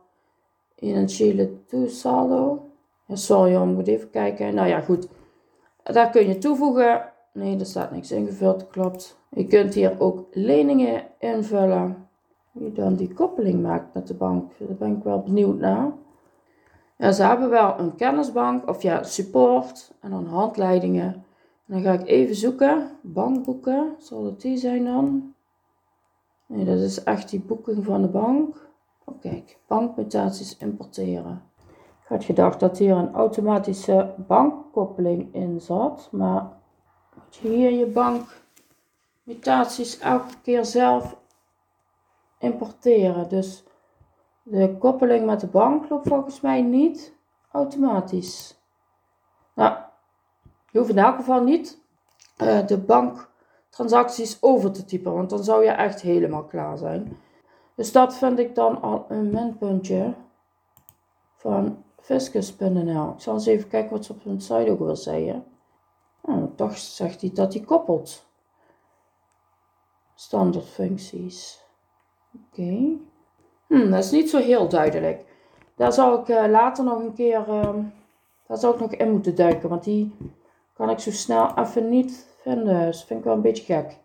Financiële 0.76 1.64
toesaldo. 1.64 2.68
Ja, 3.06 3.16
sorry, 3.16 3.54
ik 3.54 3.64
moet 3.64 3.86
even 3.86 4.10
kijken. 4.10 4.54
Nou 4.54 4.68
ja, 4.68 4.80
goed. 4.80 5.08
Daar 5.82 6.10
kun 6.10 6.28
je 6.28 6.38
toevoegen. 6.38 7.12
Nee, 7.32 7.58
er 7.58 7.66
staat 7.66 7.90
niks 7.90 8.12
ingevuld, 8.12 8.66
klopt. 8.66 9.18
Je 9.28 9.46
kunt 9.46 9.74
hier 9.74 10.00
ook 10.00 10.26
leningen 10.30 11.02
invullen. 11.18 12.08
Wie 12.52 12.72
dan 12.72 12.94
die 12.94 13.14
koppeling 13.14 13.62
maakt 13.62 13.94
met 13.94 14.06
de 14.06 14.14
bank. 14.14 14.52
Daar 14.58 14.76
ben 14.76 14.96
ik 14.96 15.02
wel 15.02 15.22
benieuwd 15.22 15.58
naar. 15.58 15.92
Ja, 16.96 17.12
ze 17.12 17.22
hebben 17.22 17.50
wel 17.50 17.78
een 17.78 17.96
kennisbank, 17.96 18.68
of 18.68 18.82
ja, 18.82 19.02
support 19.02 19.92
en 20.00 20.10
dan 20.10 20.26
handleidingen. 20.26 21.24
En 21.66 21.74
dan 21.74 21.82
ga 21.82 21.92
ik 21.92 22.06
even 22.06 22.34
zoeken. 22.34 22.90
Bankboeken, 23.00 23.94
zal 23.98 24.24
het 24.24 24.40
die 24.40 24.56
zijn 24.56 24.84
dan? 24.84 25.33
Nee, 26.54 26.64
dat 26.64 26.78
is 26.78 27.02
echt 27.02 27.30
die 27.30 27.40
boeking 27.40 27.84
van 27.84 28.02
de 28.02 28.08
bank. 28.08 28.68
Oh, 29.04 29.20
kijk, 29.20 29.58
bankmutaties 29.66 30.56
importeren. 30.56 31.42
Ik 32.02 32.08
had 32.08 32.24
gedacht 32.24 32.60
dat 32.60 32.78
hier 32.78 32.96
een 32.96 33.14
automatische 33.14 34.14
bankkoppeling 34.16 35.34
in 35.34 35.60
zat, 35.60 36.08
maar 36.12 36.52
moet 37.14 37.36
je 37.36 37.48
hier 37.48 37.70
je 37.70 37.86
bankmutaties 37.86 39.98
elke 39.98 40.40
keer 40.42 40.64
zelf 40.64 41.16
importeren. 42.38 43.28
Dus 43.28 43.64
de 44.42 44.76
koppeling 44.78 45.26
met 45.26 45.40
de 45.40 45.46
bank 45.46 45.88
loopt 45.88 46.08
volgens 46.08 46.40
mij 46.40 46.62
niet 46.62 47.14
automatisch. 47.50 48.60
Nou, 49.54 49.76
je 50.70 50.78
hoeft 50.78 50.90
in 50.90 50.98
elk 50.98 51.16
geval 51.16 51.42
niet 51.42 51.78
uh, 52.42 52.66
de 52.66 52.78
banktransacties 53.76 54.36
over 54.40 54.72
te 54.72 54.84
typen, 54.84 55.14
want 55.14 55.30
dan 55.30 55.44
zou 55.44 55.64
je 55.64 55.70
echt 55.70 56.00
helemaal 56.00 56.44
klaar 56.44 56.78
zijn. 56.78 57.18
Dus 57.74 57.92
dat 57.92 58.14
vind 58.14 58.38
ik 58.38 58.54
dan 58.54 58.82
al 58.82 59.06
een 59.08 59.30
minpuntje 59.30 60.14
van 61.36 61.84
fiscus.nl. 62.00 63.10
Ik 63.10 63.20
zal 63.20 63.34
eens 63.34 63.46
even 63.46 63.68
kijken 63.68 63.90
wat 63.90 64.04
ze 64.04 64.12
op 64.12 64.24
hun 64.24 64.40
site 64.40 64.70
ook 64.70 64.78
wil 64.78 64.96
zeggen. 64.96 65.44
Nou, 66.22 66.48
toch 66.56 66.78
zegt 66.78 67.20
hij 67.20 67.30
dat 67.34 67.54
hij 67.54 67.62
koppelt. 67.62 68.26
Standaard 70.14 70.68
functies. 70.68 71.64
Oké. 72.34 72.96
Hmm, 73.66 73.90
dat 73.90 74.04
is 74.04 74.10
niet 74.10 74.30
zo 74.30 74.38
heel 74.38 74.68
duidelijk. 74.68 75.24
Daar 75.76 75.92
zal 75.92 76.20
ik 76.20 76.28
uh, 76.28 76.44
later 76.48 76.84
nog 76.84 76.98
een 76.98 77.14
keer, 77.14 77.48
uh, 77.48 77.74
daar 78.46 78.56
zal 78.56 78.74
ik 78.74 78.80
nog 78.80 78.92
in 78.92 79.10
moeten 79.10 79.34
duiken, 79.34 79.68
want 79.68 79.84
die 79.84 80.16
kan 80.72 80.90
ik 80.90 80.98
zo 80.98 81.10
snel 81.10 81.58
even 81.58 81.88
niet 81.88 82.33
dat 82.44 83.04
vind 83.04 83.18
ik 83.18 83.24
wel 83.24 83.34
een 83.34 83.40
beetje 83.40 83.74
gek. 83.74 83.98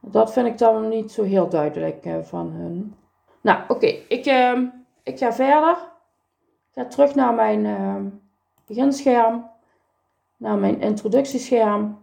Dat 0.00 0.32
vind 0.32 0.46
ik 0.46 0.58
dan 0.58 0.88
niet 0.88 1.12
zo 1.12 1.22
heel 1.22 1.48
duidelijk 1.48 2.06
uh, 2.06 2.18
van 2.22 2.50
hun. 2.50 2.94
Nou, 3.40 3.62
oké. 3.68 3.86
Ik, 3.86 4.26
ehm, 4.26 4.66
ik 5.02 5.18
ga 5.18 5.32
verder. 5.32 5.70
Ik 6.70 6.72
ga 6.74 6.84
terug 6.84 7.14
naar 7.14 7.34
mijn 7.34 7.66
ehm, 7.66 8.08
beginscherm. 8.66 9.50
Naar 10.36 10.58
mijn 10.58 10.80
introductiescherm. 10.80 12.00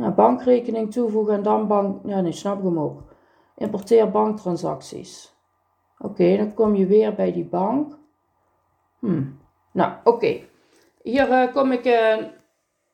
Ja, 0.00 0.10
bankrekening 0.10 0.92
toevoegen 0.92 1.34
en 1.34 1.42
dan 1.42 1.66
bank... 1.66 2.06
Ja, 2.06 2.20
nee, 2.20 2.32
snap 2.32 2.58
ik 2.58 2.64
hem 2.64 2.78
ook. 2.78 3.02
Importeer 3.56 4.10
banktransacties. 4.10 5.34
Oké, 5.98 6.36
dan 6.36 6.54
kom 6.54 6.74
je 6.74 6.86
weer 6.86 7.14
bij 7.14 7.32
die 7.32 7.44
bank. 7.44 7.98
Hmm. 8.98 9.38
Nou, 9.72 9.92
oké. 10.04 10.40
Hier 11.02 11.28
uh, 11.28 11.52
kom 11.52 11.72
ik 11.72 11.84
uh, 11.84 12.16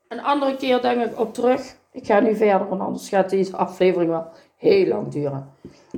een 0.08 0.22
andere 0.22 0.56
keer 0.56 0.80
denk 0.82 1.04
ik 1.04 1.18
op 1.18 1.34
terug. 1.34 1.76
Ik 1.92 2.06
ga 2.06 2.20
nu 2.20 2.36
verder, 2.36 2.68
want 2.68 2.80
anders 2.80 3.08
gaat 3.08 3.30
deze 3.30 3.56
aflevering 3.56 4.10
wel 4.10 4.28
heel 4.56 4.86
lang 4.86 5.08
duren. 5.08 5.52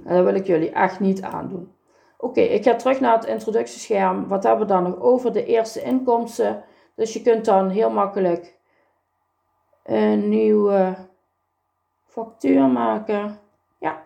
En 0.05 0.14
dat 0.14 0.25
wil 0.25 0.35
ik 0.35 0.47
jullie 0.47 0.71
echt 0.71 1.01
niet 1.01 1.23
aandoen. 1.23 1.73
Oké, 2.16 2.40
ik 2.40 2.64
ga 2.64 2.75
terug 2.75 3.01
naar 3.01 3.14
het 3.14 3.25
introductiescherm. 3.25 4.29
Wat 4.29 4.42
hebben 4.42 4.66
we 4.66 4.73
dan 4.73 4.83
nog 4.83 5.01
over? 5.01 5.33
De 5.33 5.44
eerste 5.44 5.83
inkomsten. 5.83 6.64
Dus 6.94 7.12
je 7.12 7.23
kunt 7.23 7.44
dan 7.44 7.68
heel 7.68 7.90
makkelijk 7.90 8.59
een 9.85 10.29
nieuwe 10.29 10.94
factuur 12.05 12.66
maken. 12.68 13.38
Ja, 13.79 14.03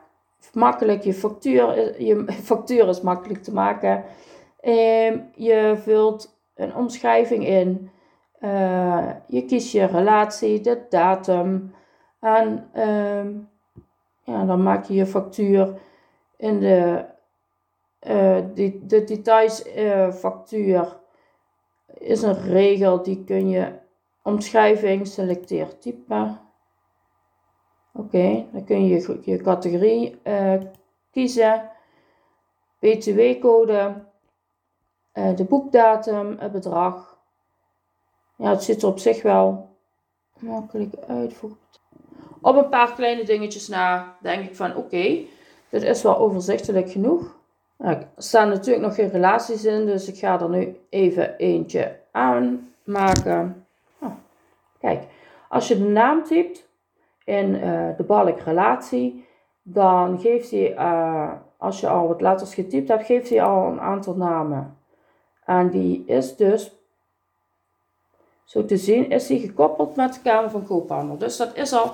makkelijk. 0.52 1.02
Je 1.02 1.14
factuur, 1.14 2.02
je 2.02 2.24
factuur 2.50 2.88
is 2.88 3.00
makkelijk 3.00 3.42
te 3.42 3.52
maken. 3.52 4.04
Ehm, 4.60 5.18
je 5.34 5.78
vult 5.82 6.40
een 6.54 6.74
omschrijving 6.74 7.46
in. 7.46 7.90
Uh, 8.40 9.10
je 9.26 9.44
kiest 9.44 9.72
je 9.72 9.84
relatie, 9.84 10.60
de 10.60 10.86
datum. 10.88 11.74
En 12.20 12.68
ehm, 12.72 13.38
ja, 14.24 14.44
dan 14.44 14.62
maak 14.62 14.84
je 14.84 14.94
je 14.94 15.06
factuur 15.06 15.80
in 16.36 16.60
de, 16.60 17.04
die, 18.54 18.86
de 18.86 19.04
details 19.04 19.76
uh, 19.76 20.12
factuur 20.12 21.00
is 21.98 22.22
een 22.22 22.42
regel 22.42 23.02
die 23.02 23.24
kun 23.24 23.48
je 23.48 23.72
omschrijving 24.22 25.06
selecteer 25.06 25.78
type. 25.78 26.38
Oké, 27.92 28.46
dan 28.52 28.64
kun 28.64 28.86
je 28.86 29.20
je 29.22 29.36
categorie 29.36 30.20
kiezen, 31.10 31.70
btw-code, 32.78 34.04
de 35.12 35.44
boekdatum, 35.48 36.37
het 36.38 36.53
bedrag. 36.53 37.16
Ja, 38.37 38.51
het 38.51 38.62
ziet 38.62 38.83
er 38.83 38.88
op 38.88 38.98
zich 38.98 39.22
wel 39.22 39.68
makkelijk 40.38 40.94
uitvoeren. 41.09 41.59
Op 42.40 42.57
een 42.57 42.68
paar 42.68 42.92
kleine 42.92 43.25
dingetjes 43.25 43.68
na 43.68 44.16
denk 44.20 44.44
ik 44.44 44.57
van 44.57 44.77
oké, 44.77 45.18
dit 45.68 45.83
is 45.83 46.03
wel 46.03 46.18
overzichtelijk 46.18 46.90
genoeg. 46.90 47.37
Nou, 47.77 47.94
er 47.94 48.07
staan 48.16 48.48
natuurlijk 48.48 48.85
nog 48.85 48.94
geen 48.94 49.09
relaties 49.09 49.64
in, 49.64 49.87
dus 49.87 50.09
ik 50.09 50.18
ga 50.18 50.40
er 50.40 50.48
nu 50.48 50.77
even 50.88 51.37
eentje 51.37 51.98
aanmaken. 52.11 53.66
Oh, 53.98 54.12
kijk, 54.81 55.03
als 55.48 55.68
je 55.68 55.79
de 55.79 55.88
naam 55.88 56.25
typt 56.25 56.68
in 57.25 57.55
uh, 57.55 57.88
de 57.96 58.03
balk 58.03 58.40
relatie, 58.40 59.27
dan 59.62 60.20
geeft 60.20 60.51
hij, 60.51 60.75
uh, 60.75 61.33
als 61.57 61.81
je 61.81 61.88
al 61.88 62.09
wat 62.09 62.20
letters 62.20 62.55
getypt 62.55 62.88
hebt, 62.88 63.07
geeft 63.07 63.29
hij 63.29 63.42
al 63.42 63.66
een 63.66 63.81
aantal 63.81 64.14
namen. 64.14 64.77
En 65.44 65.70
die 65.70 66.05
is 66.07 66.37
dus, 66.37 66.70
zo 68.44 68.64
te 68.64 68.76
zien, 68.76 69.11
is 69.11 69.28
hij 69.28 69.38
gekoppeld 69.38 69.96
met 69.96 70.14
de 70.14 70.20
Kamer 70.20 70.50
van 70.50 70.66
Koophandel. 70.66 71.18
Dus 71.18 71.37
dat 71.37 71.57
is 71.57 71.72
al 71.72 71.92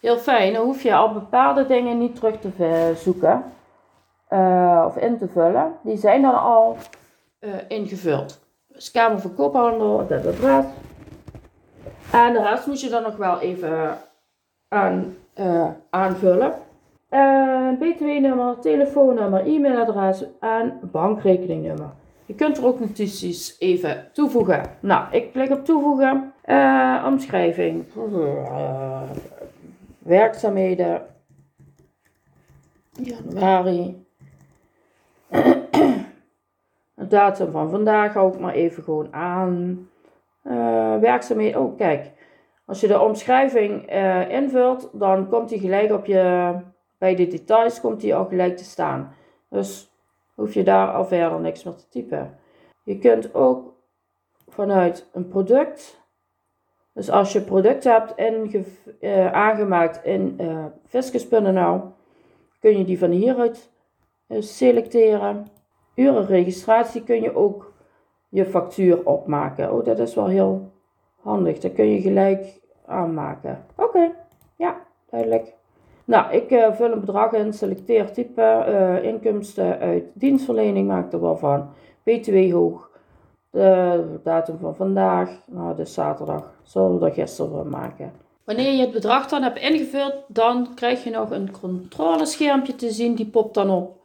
heel 0.00 0.16
fijn. 0.16 0.52
Dan 0.52 0.64
hoef 0.64 0.82
je 0.82 0.94
al 0.94 1.12
bepaalde 1.12 1.66
dingen 1.66 1.98
niet 1.98 2.14
terug 2.14 2.40
te 2.40 2.92
zoeken 2.96 3.44
uh, 4.30 4.84
of 4.86 4.96
in 4.96 5.18
te 5.18 5.28
vullen. 5.28 5.72
Die 5.82 5.96
zijn 5.96 6.22
dan 6.22 6.40
al 6.40 6.76
uh, 7.40 7.50
ingevuld. 7.68 8.40
Dus 8.66 8.90
Kamer 8.90 9.20
van 9.20 9.34
Koophandel, 9.34 10.06
dat 10.06 10.26
adres. 10.26 10.64
En 12.12 12.32
de 12.32 12.42
rest 12.42 12.66
moet 12.66 12.80
je 12.80 12.88
dan 12.88 13.02
nog 13.02 13.16
wel 13.16 13.40
even 13.40 13.98
aan, 14.68 15.16
uh, 15.36 15.68
aanvullen. 15.90 16.54
BTW-nummer, 17.78 18.58
telefoonnummer, 18.60 19.46
e-mailadres 19.46 20.24
en 20.40 20.78
bankrekeningnummer. 20.82 21.90
Je 22.28 22.34
kunt 22.34 22.56
er 22.56 22.66
ook 22.66 22.80
notities 22.80 23.56
even 23.58 24.08
toevoegen. 24.12 24.62
Nou, 24.80 25.06
ik 25.10 25.32
klik 25.32 25.50
op 25.50 25.64
toevoegen. 25.64 26.32
omschrijving 27.04 27.84
werkzaamheden. 29.98 31.06
Januari. 32.92 34.06
De 36.94 37.06
datum 37.06 37.50
van 37.50 37.70
vandaag 37.70 38.12
hou 38.12 38.32
ik 38.34 38.40
maar 38.40 38.54
even 38.54 38.82
gewoon 38.82 39.14
aan. 39.14 39.88
Uh, 40.44 40.98
werkzaamheden. 40.98 41.60
Oh, 41.60 41.76
kijk. 41.76 42.10
Als 42.66 42.80
je 42.80 42.86
de 42.86 43.00
omschrijving 43.00 43.92
uh, 43.92 44.30
invult, 44.30 44.90
dan 44.92 45.28
komt 45.28 45.48
die 45.48 45.60
gelijk 45.60 45.92
op 45.92 46.06
je. 46.06 46.54
Bij 46.98 47.14
de 47.14 47.26
details 47.26 47.80
komt 47.80 48.00
die 48.00 48.14
al 48.14 48.24
gelijk 48.24 48.56
te 48.56 48.64
staan. 48.64 49.14
Dus 49.48 49.90
hoef 50.38 50.54
je 50.54 50.62
daar 50.62 50.92
al 50.92 51.04
verder 51.04 51.40
niks 51.40 51.64
meer 51.64 51.74
te 51.74 51.88
typen. 51.88 52.38
Je 52.84 52.98
kunt 52.98 53.34
ook 53.34 53.74
vanuit 54.46 55.08
een 55.12 55.28
product 55.28 55.98
dus 56.98 57.10
als 57.10 57.32
je 57.32 57.40
product 57.40 57.84
hebt 57.84 58.14
uh, 59.00 59.32
aangemaakt 59.32 60.04
in 60.04 60.36
uh, 60.40 60.64
eh, 60.90 61.82
kun 62.60 62.78
je 62.78 62.84
die 62.84 62.98
van 62.98 63.10
hieruit 63.10 63.70
uh, 64.28 64.40
selecteren. 64.40 65.46
Urenregistratie 65.94 67.04
kun 67.04 67.22
je 67.22 67.34
ook 67.34 67.72
je 68.28 68.46
factuur 68.46 69.06
opmaken. 69.06 69.72
Oh, 69.72 69.84
dat 69.84 69.98
is 69.98 70.14
wel 70.14 70.26
heel 70.26 70.72
handig. 71.20 71.58
Dat 71.58 71.72
kun 71.72 71.86
je 71.86 72.00
gelijk 72.00 72.60
aanmaken. 72.86 73.64
Oké, 73.76 74.12
ja, 74.56 74.86
duidelijk. 75.10 75.57
Nou, 76.08 76.32
ik 76.32 76.72
vul 76.72 76.92
een 76.92 77.00
bedrag 77.00 77.32
in, 77.32 77.52
selecteer 77.52 78.12
type, 78.12 79.00
inkomsten 79.02 79.78
uit 79.78 80.04
dienstverlening, 80.12 80.88
maak 80.88 81.12
er 81.12 81.20
wel 81.20 81.36
van. 81.36 81.70
BTW 82.02 82.52
hoog, 82.52 82.90
de 83.50 84.20
datum 84.24 84.58
van 84.58 84.76
vandaag, 84.76 85.30
nou 85.46 85.76
dus 85.76 85.94
zaterdag, 85.94 86.52
zullen 86.62 86.98
we 86.98 87.06
er 87.06 87.12
gisteren 87.12 87.50
van 87.50 87.68
maken. 87.68 88.12
Wanneer 88.44 88.72
je 88.72 88.80
het 88.80 88.92
bedrag 88.92 89.28
dan 89.28 89.42
hebt 89.42 89.58
ingevuld, 89.58 90.14
dan 90.28 90.74
krijg 90.74 91.04
je 91.04 91.10
nog 91.10 91.30
een 91.30 91.50
controleschermpje 91.60 92.74
te 92.74 92.90
zien, 92.90 93.14
die 93.14 93.26
popt 93.26 93.54
dan 93.54 93.70
op. 93.70 94.00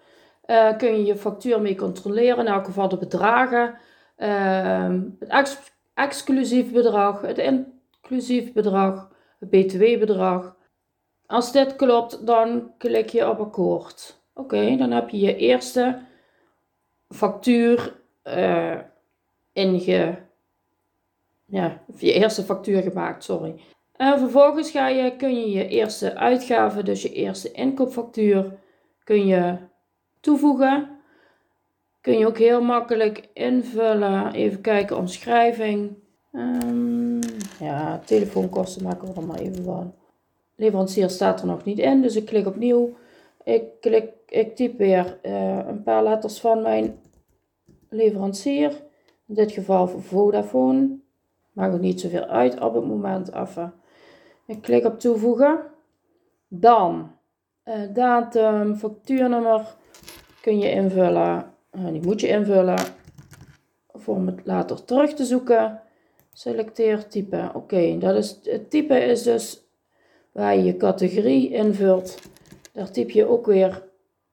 Uh, 0.48 0.78
kun 0.78 0.90
je 0.90 1.06
je 1.06 1.16
factuur 1.16 1.62
mee 1.62 1.76
controleren, 1.76 2.46
in 2.46 2.52
elk 2.52 2.66
geval 2.66 2.90
de 2.90 2.98
bedragen. 2.98 3.76
Uh, 4.18 5.00
het 5.20 5.30
ex 5.30 5.58
exclusief 5.94 6.72
bedrag, 6.72 7.22
het 7.22 7.38
inclusief 7.38 8.54
bedrag, 8.54 9.10
het 9.40 9.50
btw-bedrag. 9.50 10.56
Als 11.34 11.52
dit 11.52 11.76
klopt, 11.76 12.26
dan 12.26 12.72
klik 12.78 13.10
je 13.10 13.30
op 13.30 13.40
akkoord. 13.40 14.22
Oké, 14.34 14.76
dan 14.76 14.92
heb 14.92 15.10
je 15.10 15.20
je 15.20 15.36
eerste 15.36 16.00
factuur 17.10 17.96
uh, 18.24 18.80
inge... 19.54 20.18
Ja, 21.46 21.82
je 21.98 22.14
eerste 22.14 22.44
factuur 22.44 22.82
gemaakt, 22.82 23.24
sorry. 23.24 23.62
En 23.92 24.20
vervolgens 24.20 24.72
ga 24.72 24.88
je, 24.88 25.16
kun 25.16 25.40
je 25.40 25.50
je 25.50 25.68
eerste 25.68 26.16
uitgave, 26.16 26.84
dus 26.84 27.02
je 27.02 27.14
eerste 27.14 27.52
inkoopfactuur, 27.52 28.58
kun 29.04 29.28
je 29.28 29.58
toevoegen. 30.20 30.90
Kun 32.02 32.18
je 32.18 32.28
ook 32.28 32.38
heel 32.38 32.62
makkelijk 32.62 33.30
invullen. 33.34 34.32
Even 34.32 34.62
kijken, 34.62 34.98
omschrijving. 34.98 35.96
Um, 36.32 37.20
ja, 37.60 38.00
telefoonkosten 38.06 38.84
maken 38.84 39.08
we 39.08 39.14
er 39.14 39.28
maar 39.28 39.40
even 39.40 39.64
van. 39.64 39.94
Leverancier 40.56 41.10
staat 41.10 41.42
er 41.42 41.48
nog 41.48 41.64
niet 41.64 41.80
in, 41.80 42.02
dus 42.02 42.16
ik 42.16 42.26
klik 42.26 42.48
opnieuw. 42.48 42.96
Ik, 43.44 43.64
klik, 43.82 44.10
ik 44.28 44.56
typ 44.56 44.78
weer 44.78 45.20
uh, 45.24 45.68
een 45.68 45.84
paar 45.84 46.04
letters 46.04 46.40
van 46.40 46.62
mijn 46.62 47.00
leverancier. 47.90 48.70
In 49.28 49.36
dit 49.36 49.52
geval 49.52 49.88
voor 49.88 50.02
Vodafone. 50.02 50.98
Maakt 51.52 51.74
ook 51.74 51.80
niet 51.80 52.02
zoveel 52.02 52.26
uit 52.26 52.60
op 52.60 52.74
het 52.74 52.86
moment 52.86 53.34
even. 53.34 53.74
Ik 54.46 54.62
klik 54.62 54.86
op 54.86 55.00
toevoegen. 55.00 55.60
Dan 56.48 57.12
uh, 57.66 57.76
datum, 57.94 58.76
factuurnummer 58.76 59.76
kun 60.42 60.60
je 60.60 60.72
invullen. 60.72 61.54
Uh, 61.72 61.88
die 61.88 62.02
moet 62.02 62.22
je 62.22 62.28
invullen 62.28 62.80
voor 63.94 64.16
om 64.16 64.28
het 64.28 64.42
later 64.44 64.86
terug 64.86 65.14
te 65.14 65.26
zoeken. 65.26 65.82
Selecteer 66.34 67.08
type. 67.08 67.52
Oké, 67.54 67.98
dat 67.98 68.16
is 68.16 68.40
het 68.44 68.70
type 68.70 69.00
is 69.00 69.24
dus 69.24 69.63
waar 70.34 70.56
je 70.56 70.64
je 70.64 70.78
categorie 70.78 71.50
invult. 71.50 72.20
Daar 72.72 72.92
typ 72.92 73.10
je 73.10 73.28
ook 73.28 73.46
weer 73.46 73.84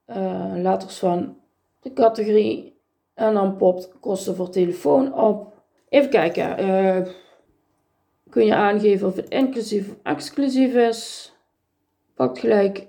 uh, 0.06 0.80
van 0.80 1.36
de 1.80 1.92
categorie 1.92 2.78
en 3.14 3.34
dan 3.34 3.56
popt 3.56 3.92
kosten 4.00 4.36
voor 4.36 4.50
telefoon 4.50 5.14
op. 5.14 5.52
Even 5.88 6.10
kijken. 6.10 6.64
Uh, 6.64 7.06
kun 8.30 8.44
je 8.44 8.54
aangeven 8.54 9.06
of 9.06 9.16
het 9.16 9.28
inclusief 9.28 9.90
of 9.90 9.96
exclusief 10.02 10.74
is. 10.74 11.32
Pak 12.14 12.38
gelijk 12.38 12.86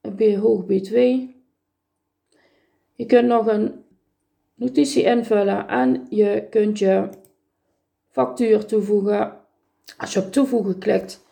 een 0.00 0.38
hoog 0.38 0.62
B2. 0.62 0.94
Je 2.92 3.06
kunt 3.06 3.28
nog 3.28 3.46
een 3.46 3.84
notitie 4.54 5.02
invullen 5.02 5.68
en 5.68 6.06
je 6.08 6.46
kunt 6.50 6.78
je 6.78 7.08
factuur 8.08 8.64
toevoegen. 8.64 9.36
Als 9.96 10.12
je 10.12 10.20
op 10.20 10.32
toevoegen 10.32 10.78
klikt, 10.78 11.25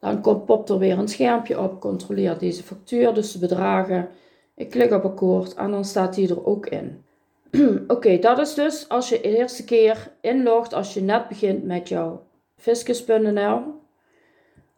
dan 0.00 0.20
komt, 0.20 0.44
popt 0.44 0.68
er 0.68 0.78
weer 0.78 0.98
een 0.98 1.08
schermpje 1.08 1.60
op. 1.60 1.80
Controleer 1.80 2.38
deze 2.38 2.62
factuur, 2.62 3.14
dus 3.14 3.32
de 3.32 3.38
bedragen. 3.38 4.08
Ik 4.54 4.70
klik 4.70 4.92
op 4.92 5.04
akkoord 5.04 5.54
en 5.54 5.70
dan 5.70 5.84
staat 5.84 6.14
die 6.14 6.28
er 6.28 6.46
ook 6.46 6.66
in. 6.66 7.04
Oké, 7.88 8.18
dat 8.18 8.38
is 8.38 8.54
dus 8.54 8.88
als 8.88 9.08
je 9.08 9.20
de 9.20 9.36
eerste 9.36 9.64
keer 9.64 10.12
inlogt, 10.20 10.72
als 10.72 10.94
je 10.94 11.02
net 11.02 11.28
begint 11.28 11.64
met 11.64 11.88
jouw 11.88 12.22
fiscus.nl. 12.56 13.60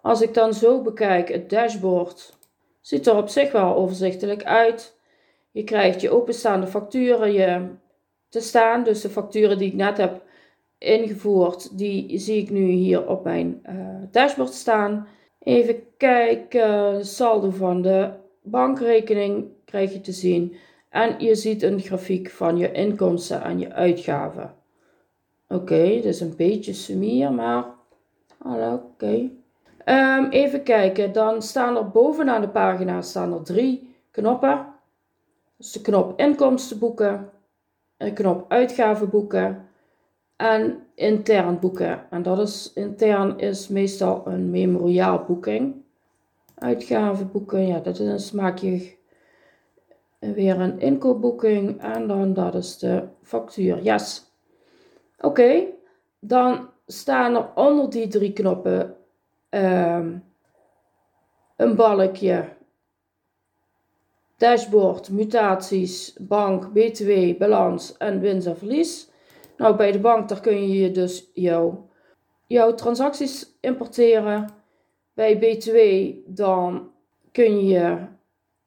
Als 0.01 0.21
ik 0.21 0.35
dan 0.35 0.55
zo 0.55 0.83
bekijk, 0.83 1.29
het 1.29 1.51
dashboard, 1.51 2.37
Ziet 2.83 3.07
er 3.07 3.17
op 3.17 3.29
zich 3.29 3.53
wel 3.53 3.75
overzichtelijk 3.75 4.45
uit. 4.45 4.97
Je 5.51 5.65
krijgt 5.65 6.01
je 6.01 6.11
openstaande 6.11 6.67
facturen 6.67 7.33
je 7.33 7.69
te 8.29 8.41
staan. 8.41 8.85
Dus 8.85 9.01
de 9.01 9.09
facturen 9.09 9.59
die 9.59 9.69
ik 9.69 9.75
net 9.75 9.97
heb 9.97 10.23
ingevoerd, 10.83 11.79
die 11.79 12.19
zie 12.19 12.43
ik 12.43 12.51
nu 12.51 12.65
hier 12.65 13.09
op 13.09 13.25
mijn 13.25 13.63
uh, 13.71 13.77
dashboard 14.11 14.53
staan. 14.53 15.07
Even 15.39 15.83
kijken, 15.97 17.07
saldo 17.07 17.51
van 17.51 17.83
de 17.83 18.11
bankrekening 18.43 19.47
krijg 19.65 19.93
je 19.93 20.01
te 20.01 20.13
zien. 20.13 20.57
En 20.89 21.15
je 21.19 21.35
ziet 21.35 21.63
een 21.63 21.81
grafiek 21.81 22.31
van 22.31 22.57
je 22.57 22.73
inkomsten 22.73 23.43
en 23.43 23.59
je 23.59 23.73
uitgaven. 23.73 24.55
Oké, 25.49 25.63
okay, 25.63 26.01
dus 26.01 26.21
een 26.21 26.37
beetje 26.37 26.73
sumier, 26.73 27.33
maar 27.33 27.65
oké. 28.45 29.31
Ehm, 29.85 30.25
even 30.31 30.63
kijken, 30.63 31.13
dan 31.13 31.43
staan 31.43 31.77
er 31.77 31.91
bovenaan 31.91 32.41
de 32.41 32.49
pagina 32.49 33.03
staan 33.03 33.33
er 33.33 33.43
drie 33.43 33.95
knoppen. 34.11 34.67
Dus 35.57 35.73
de 35.73 35.81
knop 35.81 36.19
inkomsten 36.19 36.79
boeken, 36.79 37.31
de 37.97 38.13
knop 38.13 38.45
uitgaven 38.49 39.11
boeken 39.11 39.69
en 40.43 40.87
intern 40.95 41.59
boeken. 41.59 42.07
En 42.11 42.23
dat 42.23 42.39
is 42.39 42.73
intern 42.75 43.39
is 43.39 43.69
meestal 43.69 44.23
een 44.27 44.51
memoriaal 44.51 45.25
boeking. 45.25 45.75
Uitgaven 46.55 47.31
boeken, 47.31 47.67
ja, 47.67 47.79
dat 47.79 47.99
is, 47.99 48.31
dan 48.31 48.41
maak 48.41 48.59
je 48.59 48.95
weer 50.19 50.61
een 50.61 50.81
inkoopboeking 50.81 51.81
en 51.81 52.07
dan 52.07 52.33
dat 52.33 52.55
is 52.55 52.79
de 52.79 53.09
factuur. 53.23 53.83
Yes. 53.83 54.31
Oké, 55.21 55.65
dan 56.19 56.69
staan 56.87 57.35
er 57.35 57.49
onder 57.55 57.91
die 57.91 58.09
drie 58.09 58.33
knoppen 58.33 58.97
um, 59.51 60.25
een 61.57 61.77
balkje 61.77 62.45
dashboard, 64.37 65.11
mutaties, 65.11 66.17
bank, 66.19 66.73
btw, 66.73 67.39
balans 67.39 67.97
en 67.97 68.21
winst 68.21 68.47
en 68.47 68.57
verlies. 68.57 69.11
Nou, 69.63 69.77
bij 69.77 69.93
de 69.93 70.01
bank 70.01 70.29
daar 70.29 70.41
kun 70.41 70.69
je 70.69 70.91
dus 70.91 71.31
jouw, 71.35 71.89
jouw 72.47 72.75
transacties 72.75 73.57
importeren. 73.61 74.49
Bij 75.15 75.39
btw 75.39 75.77
dan 76.27 76.91
kun 77.33 77.67
je 77.67 77.99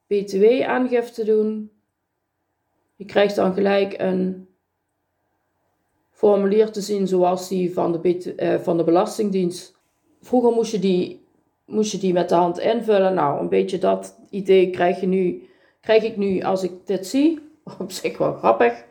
btw-aangifte 0.08 1.23
doen. 1.23 1.71
Je 2.95 3.05
krijgt 3.05 3.36
dan 3.36 3.53
gelijk 3.53 3.95
een 3.97 4.47
formulier 6.12 6.71
te 6.71 6.81
zien 6.81 7.08
zoals 7.08 7.47
die 7.47 7.73
van 7.73 7.91
de, 7.91 8.34
uh, 8.38 8.60
van 8.60 8.77
de 8.77 8.84
Belastingdienst. 8.84 9.77
Vroeger 10.21 10.51
moest 10.51 10.71
je, 10.71 10.79
die, 10.79 11.25
moest 11.65 11.91
je 11.91 11.97
die 11.97 12.13
met 12.13 12.29
de 12.29 12.36
hand 12.36 12.60
invullen. 12.60 13.13
Nou, 13.13 13.39
een 13.39 13.49
beetje 13.49 13.77
dat 13.77 14.19
idee 14.29 14.69
krijg, 14.69 14.99
je 14.99 15.08
nu, 15.08 15.49
krijg 15.81 16.03
ik 16.03 16.17
nu 16.17 16.41
als 16.41 16.63
ik 16.63 16.71
dit 16.86 17.08
zie. 17.08 17.39
Op 17.79 17.91
zich 17.91 18.17
wel 18.17 18.34
grappig. 18.34 18.86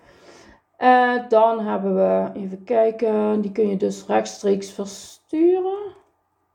Uh, 0.79 1.29
dan 1.29 1.61
hebben 1.61 1.95
we, 1.95 2.31
even 2.41 2.65
kijken, 2.65 3.41
die 3.41 3.53
kun 3.53 3.69
je 3.69 3.77
dus 3.77 4.07
rechtstreeks 4.07 4.71
versturen. 4.71 5.93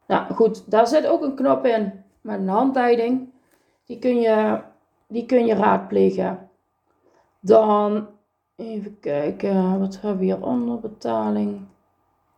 Nou 0.08 0.34
goed, 0.34 0.71
daar 0.71 0.88
zit 0.88 1.08
ook 1.08 1.21
een 1.21 1.36
knop 1.36 1.65
in 1.65 2.03
met 2.21 2.39
een 2.39 2.47
handleiding. 2.47 3.29
Die 3.86 3.99
kun 3.99 4.19
je, 4.19 4.62
die 5.08 5.25
kun 5.25 5.45
je 5.45 5.53
raadplegen. 5.53 6.49
Dan 7.39 8.08
even 8.55 8.99
kijken, 8.99 9.79
wat 9.79 10.01
hebben 10.01 10.17
we 10.17 10.25
hier 10.25 10.45
onder 10.45 10.79
betaling? 10.79 11.67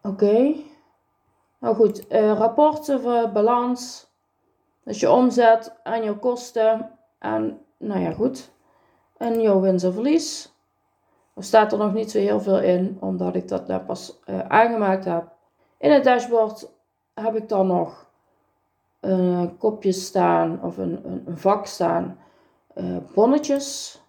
Oké. 0.02 0.54
Nou 1.60 1.76
goed, 1.76 2.12
uh, 2.12 2.38
rapporten 2.38 3.34
balans. 3.34 4.10
Dus 4.84 5.00
je 5.00 5.12
omzet 5.12 5.80
en 5.84 6.04
je 6.04 6.14
kosten. 6.14 6.92
En 7.20 7.60
nou 7.78 8.00
ja, 8.00 8.12
goed. 8.12 8.52
En 9.18 9.42
jouw 9.42 9.60
winst 9.60 9.86
en 9.86 9.94
verlies. 9.94 10.51
Er 11.34 11.44
staat 11.44 11.72
er 11.72 11.78
nog 11.78 11.94
niet 11.94 12.12
zo 12.12 12.18
heel 12.18 12.42
veel 12.42 12.60
in, 12.60 12.98
omdat 13.00 13.36
ik 13.36 13.48
dat 13.48 13.68
net 13.68 13.86
pas 13.86 14.20
uh, 14.26 14.40
aangemaakt 14.40 15.06
heb. 15.06 15.24
In 15.78 15.92
het 15.92 16.04
dashboard 16.04 16.70
heb 17.14 17.36
ik 17.36 17.50
dan 17.50 17.68
nog 17.68 18.10
een 19.00 19.58
kopje 19.58 19.92
staan 19.92 20.64
of 20.64 20.78
een, 20.78 21.00
een, 21.06 21.24
een 21.26 21.38
vak 21.38 21.66
staan. 21.66 22.18
Uh, 22.76 22.98
bonnetjes. 23.14 24.00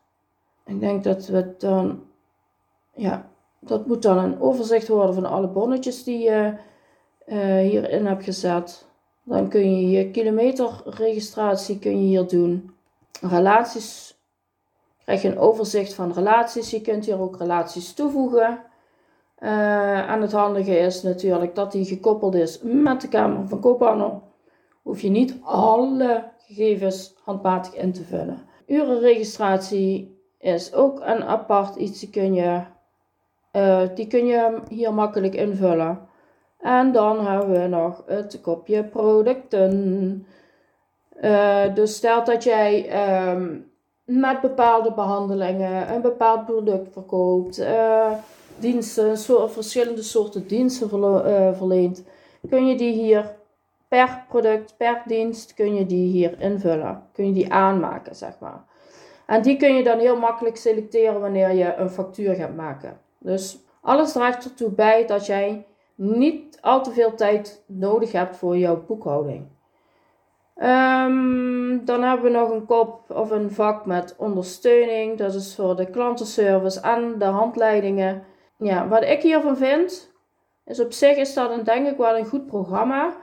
Ik 0.65 0.81
denk 0.81 1.05
dat 1.05 1.27
we 1.27 1.55
dan, 1.59 2.03
ja, 2.95 3.29
dat 3.59 3.87
moet 3.87 4.03
dan 4.03 4.19
een 4.19 4.41
overzicht 4.41 4.89
worden 4.89 5.15
van 5.15 5.25
alle 5.25 5.49
bonnetjes 5.49 6.05
die 6.05 6.19
je 6.19 6.55
hierin 7.61 8.07
hebt 8.07 8.25
gezet. 8.25 8.87
Dan 9.23 9.49
kun 9.49 9.61
je 9.61 9.87
hier 9.87 10.11
kilometerregistratie 10.11 11.79
kun 11.79 11.91
je 11.91 12.07
hier 12.07 12.29
doen. 12.29 12.75
Relaties. 13.21 14.21
Krijg 15.05 15.23
je 15.23 15.29
een 15.29 15.39
overzicht 15.39 15.95
van 15.95 16.13
relaties. 16.13 16.71
Je 16.71 16.81
kunt 16.81 17.05
hier 17.05 17.21
ook 17.21 17.39
relaties 17.39 17.95
toevoegen. 17.95 18.63
Uh, 19.39 20.11
en 20.11 20.21
het 20.21 20.33
handige 20.33 20.79
is 20.79 21.03
natuurlijk 21.03 21.55
dat 21.55 21.73
die 21.73 21.85
gekoppeld 21.85 22.35
is 22.35 22.61
met 22.63 23.01
de 23.01 23.09
Kamer 23.09 23.49
van 23.49 23.61
Koophandel. 23.61 24.23
Hoef 24.83 25.01
je 25.01 25.11
niet 25.11 25.39
alle 25.43 26.25
gegevens 26.39 27.15
handmatig 27.25 27.75
in 27.75 27.93
te 27.93 28.05
vullen. 28.05 28.39
Urenregistratie 28.67 30.21
is 30.39 30.75
ook 30.75 31.01
een 31.01 31.25
apart 31.25 31.77
iets. 31.77 32.01
Die 32.01 32.11
kun 32.11 32.35
je, 32.35 32.61
uh, 33.53 33.83
die 33.95 34.07
kun 34.07 34.27
je 34.27 34.61
hier 34.69 34.95
makkelijk 34.95 35.35
invullen. 35.35 36.09
En 36.59 36.93
dan 36.93 37.27
hebben 37.27 37.61
we 37.61 37.67
nog 37.67 38.03
het 38.07 38.41
kopje 38.41 38.85
producten. 38.85 40.27
Uh, 41.23 41.75
dus 41.75 41.97
stel 41.97 42.25
dat 42.25 42.45
jij 42.45 42.87
um, 43.31 43.72
met 44.05 44.41
bepaalde 44.41 44.93
behandelingen 44.93 45.95
een 45.95 46.01
bepaald 46.01 46.45
product 46.45 46.93
verkoopt, 46.93 47.59
uh, 47.59 48.13
diensten, 48.59 49.19
verschillende 49.51 50.03
soorten 50.03 50.47
diensten 50.47 50.89
uh, 50.99 51.57
verleent, 51.57 52.05
kun 52.49 52.67
je 52.67 52.77
die 52.77 52.93
hier 52.93 53.41
per 53.89 54.25
product, 54.29 54.77
per 54.77 55.03
dienst, 55.07 55.55
kun 55.55 55.75
je 55.75 55.87
die 55.87 56.11
hier 56.11 56.41
invullen. 56.41 57.03
Kun 57.13 57.27
je 57.27 57.33
die 57.33 57.53
aanmaken, 57.53 58.17
zeg 58.17 58.39
maar. 58.39 58.65
En 59.27 59.43
die 59.43 59.57
kun 59.57 59.75
je 59.75 59.83
dan 59.83 59.99
heel 59.99 60.17
makkelijk 60.19 60.57
selecteren 60.57 61.21
wanneer 61.21 61.51
je 61.51 61.75
een 61.75 61.91
factuur 61.91 62.35
gaat 62.35 62.55
maken. 62.55 63.01
Dus 63.19 63.59
alles 63.81 64.13
draagt 64.13 64.45
ertoe 64.45 64.71
bij 64.71 65.07
dat 65.07 65.27
jij 65.27 65.67
niet 65.95 66.59
al 66.61 66.83
te 66.83 66.91
veel 66.91 67.15
tijd 67.15 67.65
nodig 67.67 68.13
hebt 68.13 68.37
voor 68.37 68.57
jouw 68.57 68.85
boekhouding. 68.87 69.47
Um, 70.57 71.85
dan 71.85 72.03
hebben 72.03 72.33
we 72.33 72.39
nog 72.39 72.51
een 72.51 72.67
kop 72.67 73.11
of 73.11 73.31
een 73.31 73.51
vak 73.51 73.87
met 73.87 74.15
ondersteuning. 74.19 75.19
Dat 75.19 75.35
is 75.35 75.55
voor 75.55 75.77
de 75.77 75.91
klantenservice 75.91 76.81
en 76.81 77.19
de 77.19 77.25
handleidingen. 77.25 78.25
Ja, 78.57 78.89
wat 78.89 79.03
ik 79.03 79.23
hiervan 79.23 79.57
vind, 79.57 80.13
is 80.65 80.81
op 80.81 80.93
zich 80.93 81.17
is 81.17 81.35
dat 81.35 81.51
een, 81.51 81.65
denk 81.65 81.87
ik 81.87 81.97
wel 81.97 82.17
een 82.17 82.27
goed 82.27 82.47
programma. 82.47 83.17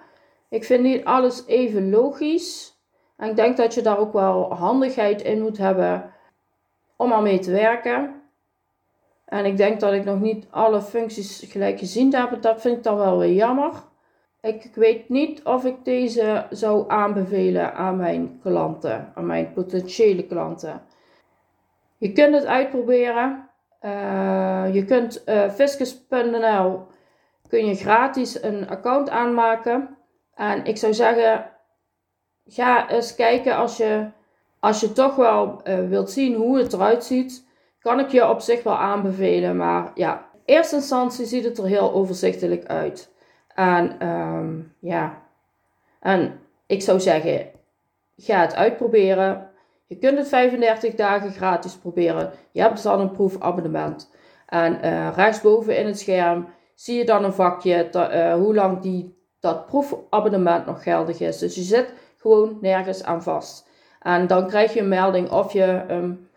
Ik 0.49 0.63
vind 0.63 0.83
niet 0.83 1.05
alles 1.05 1.45
even 1.47 1.89
logisch. 1.89 2.77
En 3.17 3.29
ik 3.29 3.35
denk 3.35 3.57
dat 3.57 3.73
je 3.73 3.81
daar 3.81 3.97
ook 3.97 4.13
wel 4.13 4.53
handigheid 4.53 5.21
in 5.21 5.41
moet 5.41 5.57
hebben 5.57 6.13
om 6.95 7.11
ermee 7.11 7.39
te 7.39 7.51
werken. 7.51 8.21
En 9.25 9.45
ik 9.45 9.57
denk 9.57 9.79
dat 9.79 9.93
ik 9.93 10.05
nog 10.05 10.19
niet 10.19 10.47
alle 10.49 10.81
functies 10.81 11.45
gelijk 11.47 11.79
gezien 11.79 12.15
heb. 12.15 12.41
Dat 12.41 12.61
vind 12.61 12.77
ik 12.77 12.83
dan 12.83 12.97
wel 12.97 13.17
weer 13.17 13.33
jammer. 13.33 13.71
Ik 14.41 14.71
weet 14.75 15.09
niet 15.09 15.43
of 15.43 15.65
ik 15.65 15.85
deze 15.85 16.45
zou 16.49 16.89
aanbevelen 16.89 17.73
aan 17.73 17.97
mijn 17.97 18.39
klanten, 18.41 19.11
aan 19.15 19.25
mijn 19.25 19.53
potentiële 19.53 20.23
klanten. 20.25 20.81
Je 21.97 22.11
kunt 22.11 22.35
het 22.35 22.45
uitproberen. 22.45 23.49
Uh, 23.81 24.73
je 24.73 24.85
kunt 24.85 25.23
uh, 25.25 25.43
eh, 25.43 25.51
fiscus.nl 25.51 26.87
kun 27.47 27.65
je 27.65 27.75
gratis 27.75 28.43
een 28.43 28.69
account 28.69 29.09
aanmaken. 29.09 29.97
En 30.35 30.65
ik 30.65 30.77
zou 30.77 30.93
zeggen, 30.93 31.51
ga 32.45 32.89
eens 32.89 33.15
kijken 33.15 33.55
als 33.55 33.77
je, 33.77 34.09
als 34.59 34.79
je 34.79 34.91
toch 34.91 35.15
wel 35.15 35.61
uh, 35.63 35.87
wilt 35.87 36.11
zien 36.11 36.35
hoe 36.35 36.57
het 36.57 36.73
eruit 36.73 37.03
ziet 37.03 37.47
kan 37.79 37.99
ik 37.99 38.09
je 38.09 38.29
op 38.29 38.39
zich 38.39 38.63
wel 38.63 38.77
aanbevelen. 38.77 39.57
Maar 39.57 39.91
ja, 39.95 40.29
in 40.33 40.55
eerste 40.55 40.75
instantie 40.75 41.25
ziet 41.25 41.43
het 41.43 41.57
er 41.57 41.65
heel 41.65 41.93
overzichtelijk 41.93 42.65
uit. 42.65 43.11
En 43.59 44.07
um, 44.07 44.73
ja, 44.79 45.21
en 45.99 46.39
ik 46.65 46.81
zou 46.81 46.99
zeggen, 46.99 47.47
ga 48.17 48.41
het 48.41 48.55
uitproberen. 48.55 49.49
Je 49.87 49.97
kunt 49.97 50.17
het 50.17 50.27
35 50.27 50.95
dagen 50.95 51.31
gratis 51.31 51.75
proberen. 51.75 52.31
Je 52.51 52.61
hebt 52.61 52.83
dan 52.83 52.99
een 52.99 53.11
proefabonnement. 53.11 54.11
En 54.45 54.85
uh, 54.85 55.09
rechtsboven 55.15 55.77
in 55.77 55.85
het 55.85 55.99
scherm 55.99 56.47
zie 56.75 56.97
je 56.97 57.05
dan 57.05 57.23
een 57.23 57.33
vakje 57.33 57.89
uh, 57.95 58.33
hoe 58.33 58.55
lang 58.55 58.79
die, 58.79 59.17
dat 59.39 59.65
proefabonnement 59.65 60.65
nog 60.65 60.83
geldig 60.83 61.19
is. 61.19 61.37
Dus 61.37 61.55
je 61.55 61.61
zit 61.61 61.93
gewoon 62.17 62.57
nergens 62.61 63.03
aan 63.03 63.23
vast. 63.23 63.69
En 64.01 64.27
dan 64.27 64.47
krijg 64.47 64.73
je 64.73 64.79
een 64.79 64.87
melding 64.87 65.31
of 65.31 65.53
je 65.53 65.83
um, 65.89 66.29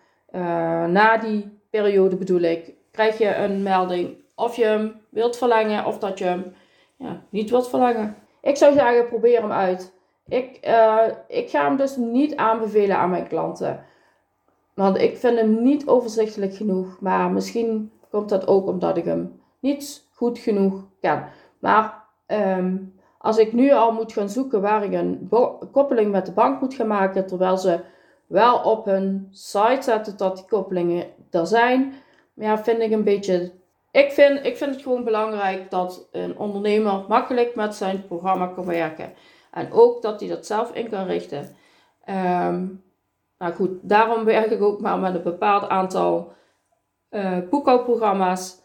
na 0.93 1.17
die 1.17 1.59
periode 1.71 2.17
bedoel 2.17 2.41
ik, 2.41 2.75
krijg 2.91 3.19
je 3.19 3.35
een 3.35 3.63
melding 3.63 4.17
of 4.35 4.57
je 4.57 4.65
hem 4.65 5.01
wilt 5.09 5.37
verlengen 5.37 5.85
of 5.85 5.99
dat 5.99 6.19
je 6.19 6.25
hem 6.25 6.55
ja, 7.03 7.23
niet 7.29 7.51
wilt 7.51 7.69
verlengen. 7.69 8.17
Ik 8.41 8.57
zou 8.57 8.73
zeggen, 8.73 9.09
probeer 9.09 9.41
hem 9.41 9.53
uit. 9.53 9.93
ik, 10.29 10.59
uh, 10.69 11.07
ik 11.29 11.51
ga 11.51 11.65
hem 11.65 11.77
dus 11.77 11.97
niet 11.97 12.37
aanbevelen 12.37 12.97
aan 12.97 13.11
mijn 13.11 13.29
klanten. 13.29 13.85
Want 14.75 14.99
ik 14.99 15.17
vind 15.17 15.39
hem 15.39 15.63
niet 15.63 15.87
overzichtelijk 15.87 16.55
genoeg. 16.55 17.01
Maar 17.01 17.31
misschien 17.31 17.93
komt 18.11 18.29
dat 18.29 18.47
ook 18.47 18.67
omdat 18.67 18.97
ik 18.97 19.05
hem 19.05 19.41
niet 19.59 20.07
goed 20.15 20.39
genoeg 20.39 20.85
ken. 21.01 21.25
Maar 21.59 22.05
um, 22.27 22.95
als 23.19 23.39
ik 23.39 23.53
nu 23.53 23.73
al 23.73 23.93
moet 23.93 24.13
gaan 24.13 24.29
zoeken 24.29 24.61
waar 24.61 24.85
ik 24.85 24.93
een 24.93 25.29
koppeling 25.73 26.11
met 26.11 26.27
de 26.27 26.33
bank 26.33 26.61
moet 26.61 26.75
gaan 26.75 26.87
maken, 26.87 27.27
terwijl 27.27 27.57
ze 27.59 27.81
wel 28.27 28.59
op 28.59 28.85
hun 28.85 29.29
site 29.31 29.83
zetten 29.83 30.17
dat 30.17 30.37
die 30.37 30.47
koppelingen 30.49 31.07
er 31.31 31.47
zijn, 31.47 31.93
ja, 32.35 32.59
vind 32.59 32.81
ik 32.81 32.91
een 32.91 33.05
beetje. 33.05 33.53
Ik 33.93 34.13
vind, 34.13 34.45
ik 34.47 34.57
vind 34.57 34.75
het 34.75 34.83
gewoon 34.83 35.05
belangrijk 35.05 35.71
dat 35.71 36.09
een 36.13 36.39
ondernemer 36.39 37.05
makkelijk 37.09 37.55
met 37.55 37.75
zijn 37.75 38.07
programma 38.07 38.47
kan 38.47 38.67
werken. 38.67 39.13
En 39.51 39.73
ook 39.73 40.03
dat 40.03 40.21
hij 40.21 40.29
dat 40.29 40.47
zelf 40.47 40.75
in 40.75 40.89
kan 40.89 41.07
richten. 41.07 41.57
Um, 42.09 42.85
nou 43.39 43.53
goed, 43.55 43.71
daarom 43.83 44.25
werk 44.25 44.51
ik 44.51 44.63
ook 44.63 44.81
maar 44.81 44.99
met 44.99 45.15
een 45.15 45.23
bepaald 45.23 45.69
aantal 45.69 46.33
uh, 47.11 47.39
boekhoudprogramma's. 47.51 48.61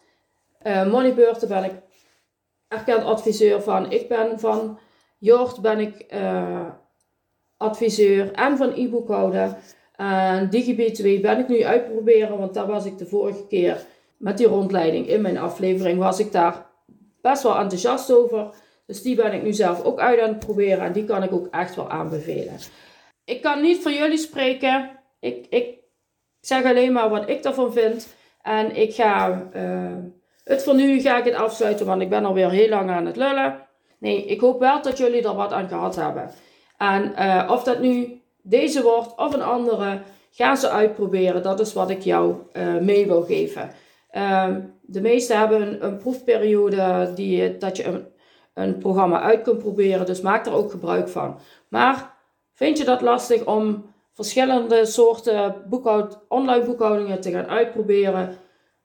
Uh, 0.64 0.92
Moneybeurten 0.92 1.48
ben 1.48 1.64
ik 1.64 1.74
erkend 2.68 3.04
adviseur 3.04 3.62
van. 3.62 3.92
Ik 3.92 4.08
ben 4.08 4.40
van 4.40 4.80
Jort 5.18 5.62
ben 5.62 5.80
ik 5.80 6.14
uh, 6.14 6.70
adviseur 7.58 8.32
en 8.32 8.58
van 8.58 8.72
e-boekhouden. 8.76 9.58
En 9.96 10.50
DigiB2 10.56 11.22
ben 11.22 11.40
ik 11.40 11.48
nu 11.48 11.64
uitproberen, 11.64 12.38
want 12.38 12.54
daar 12.54 12.68
was 12.68 12.86
ik 12.86 12.98
de 12.98 13.06
vorige 13.06 13.48
keer 13.48 13.86
met 14.18 14.38
die 14.38 14.48
rondleiding 14.48 15.08
in 15.08 15.22
mijn 15.22 15.38
aflevering, 15.38 16.00
was 16.00 16.20
ik 16.20 16.32
daar 16.32 16.66
best 17.22 17.44
wel 17.44 17.58
enthousiast 17.58 18.12
over. 18.12 18.50
Dus 18.86 19.02
die 19.02 19.16
ben 19.16 19.34
ik 19.34 19.44
nu 19.44 19.54
zelf 19.54 19.84
ook 19.84 20.00
uit 20.00 20.20
aan 20.20 20.30
het 20.30 20.40
proberen 20.40 20.86
en 20.86 20.94
die 20.94 21.06
kan 21.06 21.24
ik 21.24 21.32
ook 21.32 21.48
echt 21.52 21.76
wel 21.76 21.90
aanbevelen. 21.90 22.58
Ik 23.26 23.42
kan 23.42 23.62
niet 23.62 23.82
voor 23.82 23.92
jullie 23.92 24.18
spreken. 24.18 24.90
Ik, 25.20 25.46
ik 25.50 25.78
zeg 26.40 26.64
alleen 26.64 26.94
maar 26.94 27.10
wat 27.10 27.30
ik 27.30 27.44
daarvan 27.44 27.74
vind. 27.74 28.16
En 28.42 28.76
ik 28.76 28.94
ga 28.94 29.48
uh, 29.56 29.98
het 30.44 30.64
voor 30.64 30.76
nu 30.76 31.00
ga 31.02 31.18
ik 31.18 31.26
het 31.26 31.34
afsluiten, 31.34 31.86
want 31.86 32.02
ik 32.02 32.10
ben 32.10 32.26
alweer 32.26 32.50
heel 32.50 32.70
lang 32.70 32.90
aan 32.90 33.06
het 33.06 33.16
lullen. 33.16 33.68
Nee, 34.00 34.26
ik 34.26 34.40
hoop 34.40 34.60
wel 34.60 34.82
dat 34.82 34.98
jullie 34.98 35.24
er 35.24 35.36
wat 35.36 35.54
aan 35.54 35.68
gehad 35.68 35.96
hebben. 35.96 36.32
En 36.78 37.14
uh, 37.20 37.50
of 37.52 37.64
dat 37.64 37.80
nu 37.80 38.22
deze 38.42 38.82
wordt 38.82 39.16
of 39.16 39.34
een 39.34 39.42
andere, 39.42 40.02
ga 40.32 40.56
ze 40.56 40.70
uitproberen. 40.70 41.44
Dat 41.44 41.60
is 41.60 41.74
wat 41.74 41.90
ik 41.90 42.02
jou 42.02 42.36
uh, 42.54 42.78
mee 42.78 43.08
wil 43.08 43.22
geven. 43.24 43.72
Uh, 44.12 44.56
de 44.82 45.02
meesten 45.02 45.38
hebben 45.38 45.62
een, 45.62 45.86
een 45.86 45.98
proefperiode 45.98 47.12
die, 47.16 47.58
dat 47.58 47.78
je 47.78 47.84
een, 47.84 48.08
een 48.54 48.78
programma 48.78 49.22
uit 49.22 49.42
kunt 49.42 49.60
proberen. 49.60 50.06
Dus 50.06 50.22
maak 50.22 50.46
er 50.46 50.54
ook 50.54 50.72
gebruik 50.72 51.10
van. 51.10 51.40
Maar 51.70 52.16
vind 52.54 52.78
je 52.78 52.84
dat 52.84 53.02
lastig 53.02 53.46
om 53.46 53.94
verschillende 54.14 54.86
soorten 54.86 55.56
boekhoud, 55.70 56.20
online 56.28 56.66
boekhoudingen 56.66 57.22
te 57.22 57.32
gaan 57.32 57.48
uitproberen? 57.48 58.38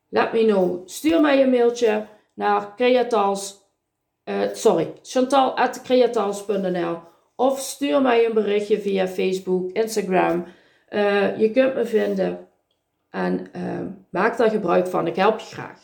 Let 0.08 0.32
me 0.32 0.44
know. 0.44 0.88
Stuur 0.88 1.20
mij 1.20 1.42
een 1.42 1.50
mailtje 1.50 2.06
naar 2.34 2.74
creatals, 2.76 3.60
uh, 4.24 4.40
sorry, 4.52 4.92
chantal.creatals.nl 5.02 6.98
of 7.36 7.58
stuur 7.58 8.02
mij 8.02 8.26
een 8.26 8.34
berichtje 8.34 8.80
via 8.80 9.08
Facebook, 9.08 9.70
Instagram. 9.70 10.44
Uh, 10.90 11.38
je 11.38 11.50
kunt 11.50 11.74
me 11.74 11.84
vinden 11.84 12.48
en 13.12 13.46
uh, 13.56 13.62
maak 14.10 14.36
daar 14.36 14.50
gebruik 14.50 14.86
van. 14.86 15.06
Ik 15.06 15.16
help 15.16 15.38
je 15.38 15.54
graag. 15.54 15.78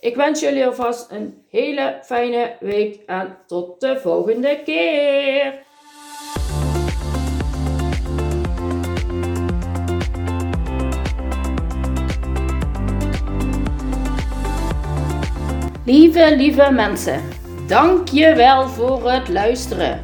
Ik 0.00 0.16
wens 0.16 0.40
jullie 0.40 0.66
alvast 0.66 1.10
een 1.10 1.44
hele 1.48 1.98
fijne 2.02 2.56
week 2.60 3.00
en 3.06 3.36
tot 3.46 3.80
de 3.80 3.98
volgende 4.00 4.60
keer. 4.64 5.62
Lieve, 15.86 16.36
lieve 16.36 16.70
mensen, 16.70 17.22
dank 17.66 18.08
je 18.08 18.34
wel 18.34 18.68
voor 18.68 19.10
het 19.10 19.28
luisteren. 19.28 20.02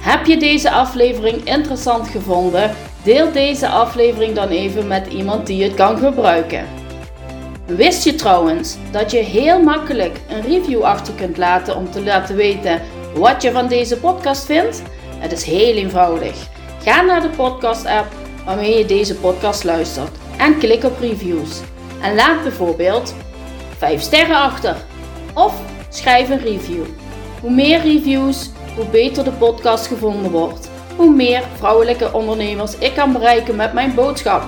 Heb 0.00 0.26
je 0.26 0.36
deze 0.36 0.70
aflevering 0.70 1.44
interessant 1.44 2.08
gevonden? 2.08 2.91
Deel 3.04 3.32
deze 3.32 3.68
aflevering 3.68 4.34
dan 4.34 4.48
even 4.48 4.86
met 4.86 5.06
iemand 5.06 5.46
die 5.46 5.62
het 5.62 5.74
kan 5.74 5.98
gebruiken. 5.98 6.66
Wist 7.66 8.04
je 8.04 8.14
trouwens 8.14 8.76
dat 8.90 9.10
je 9.10 9.18
heel 9.18 9.62
makkelijk 9.62 10.20
een 10.28 10.40
review 10.42 10.82
achter 10.82 11.14
kunt 11.14 11.36
laten 11.36 11.76
om 11.76 11.90
te 11.90 12.02
laten 12.02 12.36
weten 12.36 12.80
wat 13.14 13.42
je 13.42 13.50
van 13.50 13.68
deze 13.68 13.96
podcast 13.96 14.44
vindt? 14.44 14.82
Het 15.18 15.32
is 15.32 15.44
heel 15.44 15.74
eenvoudig. 15.74 16.48
Ga 16.82 17.00
naar 17.00 17.22
de 17.22 17.28
podcast-app 17.28 18.06
waarmee 18.44 18.78
je 18.78 18.84
deze 18.84 19.14
podcast 19.14 19.64
luistert 19.64 20.16
en 20.38 20.58
klik 20.58 20.84
op 20.84 20.98
reviews. 21.00 21.60
En 22.02 22.14
laat 22.14 22.42
bijvoorbeeld 22.42 23.14
5 23.76 24.00
sterren 24.00 24.36
achter 24.36 24.76
of 25.34 25.54
schrijf 25.88 26.30
een 26.30 26.42
review. 26.42 26.84
Hoe 27.40 27.50
meer 27.50 27.80
reviews, 27.80 28.50
hoe 28.76 28.86
beter 28.86 29.24
de 29.24 29.32
podcast 29.32 29.86
gevonden 29.86 30.30
wordt. 30.30 30.70
Hoe 30.96 31.14
meer 31.14 31.42
vrouwelijke 31.56 32.12
ondernemers 32.12 32.78
ik 32.78 32.94
kan 32.94 33.12
bereiken 33.12 33.56
met 33.56 33.72
mijn 33.72 33.94
boodschap. 33.94 34.42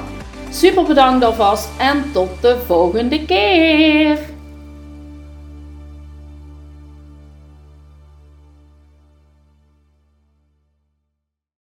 Super 0.50 0.84
bedankt 0.84 1.24
alvast 1.24 1.68
en 1.78 2.04
tot 2.12 2.28
de 2.40 2.56
volgende 2.66 3.24
keer! 3.24 4.33